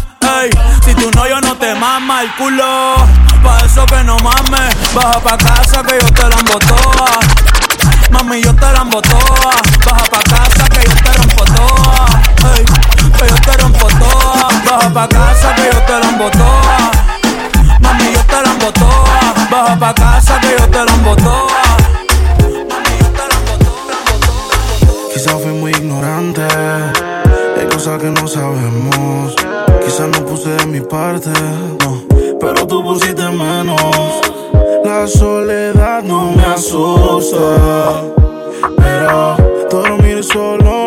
Si 0.84 0.95
tú 0.95 1.11
no, 1.16 1.26
yo 1.26 1.41
no 1.41 1.57
te 1.57 1.74
mama 1.74 2.22
el 2.22 2.32
culo. 2.36 2.95
Pa' 3.43 3.59
eso 3.66 3.84
que 3.86 4.05
no 4.05 4.16
mames. 4.18 4.95
Baja 4.95 5.18
pa' 5.20 5.36
casa 5.36 5.82
que 5.82 5.99
yo 5.99 6.07
te 6.12 6.22
la 6.22 6.59
toa. 6.61 7.11
Mami, 8.12 8.41
yo 8.43 8.55
te 8.55 8.72
la 8.72 8.84
toa. 8.89 9.53
Baja 9.84 10.05
pa' 10.11 10.22
casa 10.22 10.68
que 10.68 10.84
yo 10.86 10.95
te 10.95 11.12
rompo 11.18 11.45
toa. 11.45 12.07
Ey, 12.55 12.64
que 13.18 13.28
yo 13.28 13.34
te 13.34 13.53
rompo 13.61 13.89
toa. 13.99 14.49
Baja 14.64 14.93
pa' 14.95 15.09
casa 15.09 15.55
que 15.57 15.70
yo 15.72 15.80
te 15.82 15.99
la 15.99 16.30
toa. 16.30 16.91
Mami, 17.80 18.12
yo 18.12 18.22
te 18.22 18.43
la 18.43 18.72
toa. 18.72 19.34
Baja 19.51 19.76
pa' 19.76 19.95
casa 19.95 20.41
que 20.41 20.57
yo 20.57 20.68
te 20.68 20.84
la 20.84 21.16
toa. 21.16 21.68
Quizás 25.12 25.32
fui 25.32 25.53
muy 25.53 25.72
ignorante, 25.72 26.43
hay 26.45 27.66
cosas 27.66 27.99
que 27.99 28.09
no 28.09 28.28
sabemos. 28.28 28.78
Quizás 29.89 30.07
no 30.11 30.22
puse 30.26 30.51
de 30.51 30.66
mi 30.66 30.82
parte, 30.82 31.30
no, 31.80 32.03
pero 32.39 32.66
tú 32.66 32.84
pusiste 32.84 33.26
menos. 33.30 33.80
La 34.84 35.07
soledad 35.07 36.03
no 36.03 36.32
me 36.32 36.45
asusta, 36.45 38.03
pero 38.76 39.36
dormir 39.70 40.22
solo 40.22 40.78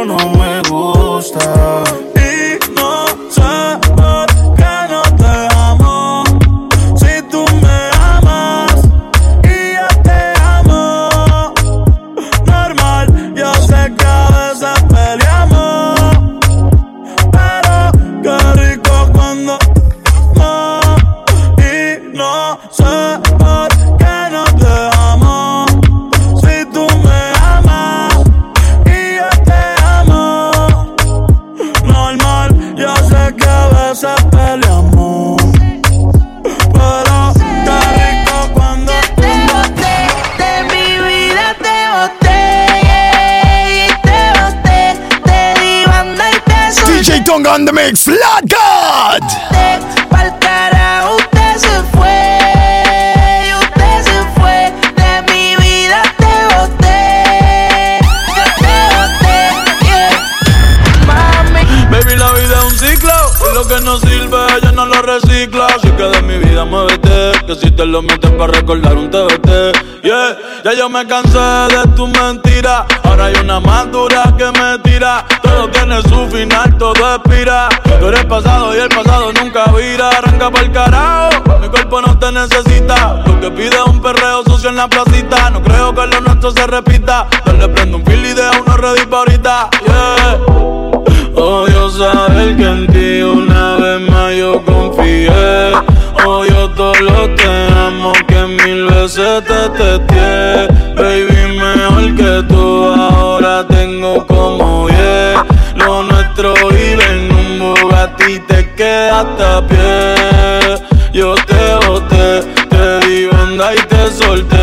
on 47.52 47.66
the 47.66 47.74
mix, 47.74 48.08
Lord 48.08 48.48
God. 48.48 49.22
Usted 51.18 51.58
se 51.58 51.76
fue. 51.92 52.20
Usted 53.60 53.96
se 54.08 54.20
fue. 54.40 54.72
De 54.96 55.12
mi 55.30 55.56
vida 55.58 56.02
te 56.22 56.34
boté. 56.56 58.00
Yo 58.38 58.46
te 58.64 58.76
boté, 58.96 59.40
yeah. 59.86 60.12
Mami. 61.06 61.64
Baby, 61.92 62.16
la 62.16 62.32
vida 62.32 62.56
es 62.60 62.72
un 62.72 62.78
ciclo 62.80 63.14
lo 63.54 63.68
que 63.68 63.82
no 63.82 64.00
sirve 64.00 64.38
ya 64.62 64.72
no 64.72 64.86
lo 64.86 65.02
recicla. 65.02 65.68
Así 65.68 65.90
que 65.92 66.04
de 66.04 66.22
mi 66.22 66.38
vida 66.38 66.64
muévete, 66.64 67.32
que 67.46 67.56
si 67.56 67.72
te 67.72 67.86
lo 67.86 68.02
metes 68.02 68.32
para 68.32 68.54
recordar 68.54 68.96
un 68.96 69.10
TBT. 69.10 70.02
Yeah, 70.04 70.38
ya 70.64 70.74
yo 70.74 70.90
me 70.90 71.06
cansé 71.06 71.38
de 71.38 71.96
tu 71.96 72.08
mentira. 72.08 72.86
Ahora 73.04 73.26
hay 73.26 73.36
una 73.44 73.60
más 73.60 73.92
dura 73.92 74.31
final, 76.42 76.78
todo 76.78 77.16
expira. 77.16 77.70
Tú 78.00 78.08
eres 78.08 78.26
pasado 78.26 78.76
y 78.76 78.80
el 78.80 78.90
pasado 78.90 79.32
nunca 79.34 79.66
vira. 79.72 80.10
Arranca 80.10 80.50
pa'l 80.50 80.72
carajo, 80.72 81.60
mi 81.60 81.68
cuerpo 81.68 82.02
no 82.02 82.18
te 82.18 82.32
necesita. 82.32 83.22
Lo 83.26 83.40
que 83.40 83.52
pide 83.52 83.76
es 83.76 83.86
un 83.88 84.02
perreo 84.02 84.44
sucio 84.44 84.70
en 84.70 84.78
la 84.78 84.88
placita. 84.88 85.50
No 85.52 85.62
creo 85.62 85.94
que 85.94 86.08
lo 86.08 86.22
nuestro 86.22 86.52
se 86.52 86.66
repita. 86.66 87.28
Yo 87.46 87.54
le 87.54 87.68
prendo 87.70 87.98
un 87.98 88.06
fil 88.06 88.26
y 88.26 88.34
deja 88.34 88.52
uno 88.60 88.78
ready 88.78 89.06
pa' 89.06 89.18
ahorita. 89.18 89.70
Yeah. 89.86 90.40
Odio 91.36 91.90
saber 91.90 92.58
que 92.58 92.66
en 92.66 92.88
ti 92.88 93.22
una 93.22 93.76
vez 93.76 94.10
más 94.10 94.34
yo 94.34 94.64
confié. 94.66 95.74
Odio 96.26 96.70
todo 96.72 96.94
lo 97.02 97.30
te 97.36 97.48
amo 97.88 98.14
que 98.28 98.42
mil 98.46 98.86
veces 98.88 99.44
te 99.46 99.70
testé. 99.78 100.68
Baby, 100.96 101.41
4 106.42 106.56
y 106.72 106.96
ven 106.96 107.32
un 107.32 107.60
Bugatti 107.60 108.40
te 108.48 108.74
quedaste 108.74 109.44
a 109.44 109.62
pie. 109.68 110.76
Yo 111.14 111.36
te 111.36 111.86
boté, 111.86 112.42
te 112.68 113.06
di 113.06 113.28
banda 113.28 113.76
y 113.76 113.80
te 113.92 114.12
solté. 114.12 114.58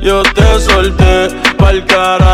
Yo 0.00 0.22
te 0.22 0.58
solté 0.58 1.28
pa'l 1.58 1.84
cara 1.84 2.27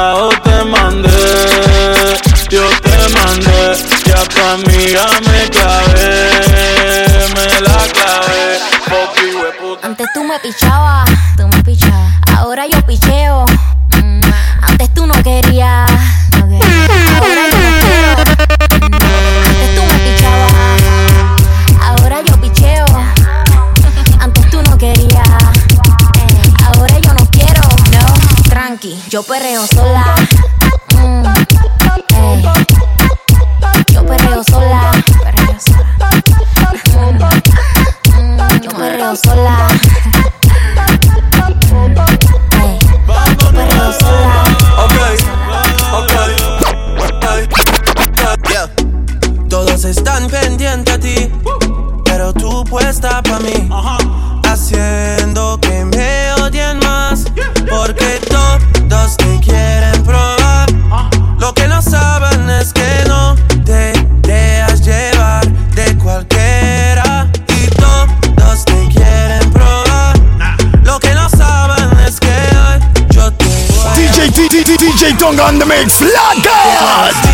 DJ 75.35 75.37
Tonga 75.37 75.49
on 75.49 75.59
the 75.59 75.67
mix, 75.67 76.01
Lord 76.01 77.34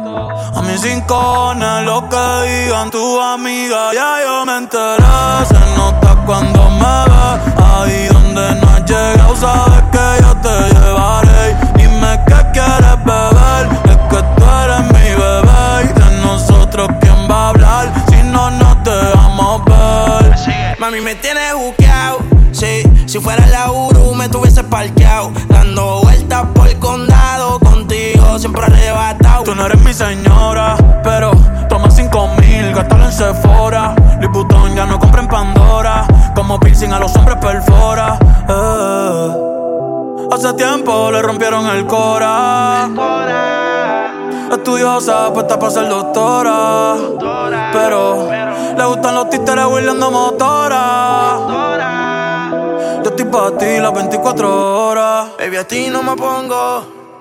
A 0.17 0.61
mis 0.61 0.81
rincones 0.81 1.85
Lo 1.85 2.07
que 2.09 2.17
digan 2.47 2.91
tu 2.91 3.19
amiga 3.19 3.93
Ya 3.93 4.17
yo 4.25 4.45
me 4.45 4.57
enteré 4.57 5.45
Se 5.47 5.59
nota 5.77 6.15
cuando 6.25 6.69
me 6.69 6.95
ves 7.09 7.53
Ahí 7.57 8.07
donde 8.07 8.55
no 8.55 8.69
has 8.69 8.85
llegado 8.85 9.35
Sabes 9.35 9.83
que 9.91 10.23
yo 10.23 10.35
te 10.37 10.55
llevaré 10.73 11.55
Dime 11.75 12.19
qué 12.27 12.39
quieres 12.53 12.97
beber 13.05 13.63
Es 13.85 13.97
que 14.09 14.21
tú 14.35 14.43
eres 14.63 14.83
mi 14.93 15.09
bebé 15.21 15.83
Y 15.83 15.99
de 15.99 16.25
nosotros 16.25 16.89
quién 16.99 17.29
va 17.29 17.45
a 17.45 17.49
hablar 17.49 17.93
Si 18.09 18.21
no 18.23 18.51
nos 18.51 18.83
dejamos 18.83 19.65
ver 19.65 19.81
Mami, 20.81 20.99
me 20.99 21.13
tienes 21.13 21.53
buqueado. 21.53 22.17
Sí, 22.51 22.81
si 23.05 23.19
fuera 23.19 23.45
la 23.45 23.71
Uru, 23.71 24.15
me 24.15 24.27
tuviese 24.29 24.63
parqueado. 24.63 25.31
Dando 25.47 26.01
vueltas 26.01 26.47
por 26.55 26.67
el 26.67 26.79
condado. 26.79 27.59
Contigo 27.91 28.39
siempre 28.39 28.63
arrebatado. 28.63 29.43
Tú 29.43 29.53
no 29.53 29.65
eres 29.65 29.81
mi 29.81 29.93
señora, 29.93 30.77
pero 31.03 31.31
toma 31.67 31.91
cinco 31.91 32.29
mil, 32.39 32.73
gástalo 32.73 33.03
en 33.03 33.11
Sephora. 33.11 33.93
Vuitton 34.31 34.73
ya 34.73 34.85
no 34.85 34.97
compra 34.97 35.19
en 35.23 35.27
Pandora. 35.27 36.07
Como 36.33 36.57
piercing 36.57 36.93
a 36.93 36.99
los 36.99 37.13
hombres 37.17 37.35
perfora. 37.41 38.17
Eh. 38.47 39.35
Hace 40.31 40.53
tiempo 40.53 41.11
le 41.11 41.21
rompieron 41.21 41.67
el 41.67 41.85
cora. 41.85 42.87
Estudiosa, 44.53 45.33
puesta 45.33 45.59
para 45.59 45.71
ser 45.73 45.89
doctora. 45.89 46.95
Pero 47.73 48.29
le 48.77 48.85
gustan 48.85 49.15
los 49.15 49.29
títeres 49.29 49.65
huirleando 49.65 50.11
motora. 50.11 51.39
Yo 53.03 53.09
estoy 53.09 53.25
para 53.25 53.57
ti 53.57 53.79
las 53.81 53.93
24 53.93 54.87
horas. 54.87 55.27
Baby, 55.37 55.57
a 55.57 55.67
ti 55.67 55.89
no 55.89 56.01
me 56.03 56.15
pongo. 56.15 57.00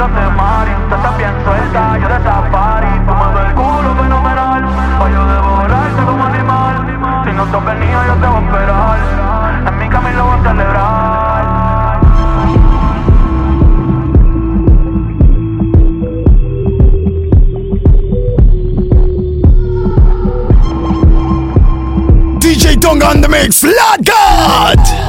libras 0.00 0.24
de 0.24 0.30
Mari, 0.36 0.70
tú 0.88 0.94
estás 0.94 1.18
bien 1.18 1.34
suelta, 1.44 1.98
yo 1.98 2.08
de 2.08 2.24
safari, 2.24 2.86
ves 2.86 3.48
el 3.48 3.54
culo 3.54 3.94
fenomenal, 3.96 4.64
pa' 4.98 5.10
yo 5.10 5.26
devorarte 5.26 6.02
como 6.06 6.24
animal, 6.24 7.24
si 7.24 7.32
no 7.32 7.44
te 7.44 7.58
venido 7.66 8.06
yo 8.06 8.14
te 8.14 8.26
voy 8.26 8.36
a 8.36 8.46
esperar, 8.46 8.98
en 9.68 9.78
mi 9.78 9.88
camino 9.88 10.24
voy 10.24 10.38
a 10.38 10.42
celebrar. 10.42 11.20
DJ 22.40 22.76
Tonga 22.78 23.10
on 23.10 23.20
the 23.20 23.28
mix. 23.28 23.62
Let 23.62 24.04
go! 24.04 24.99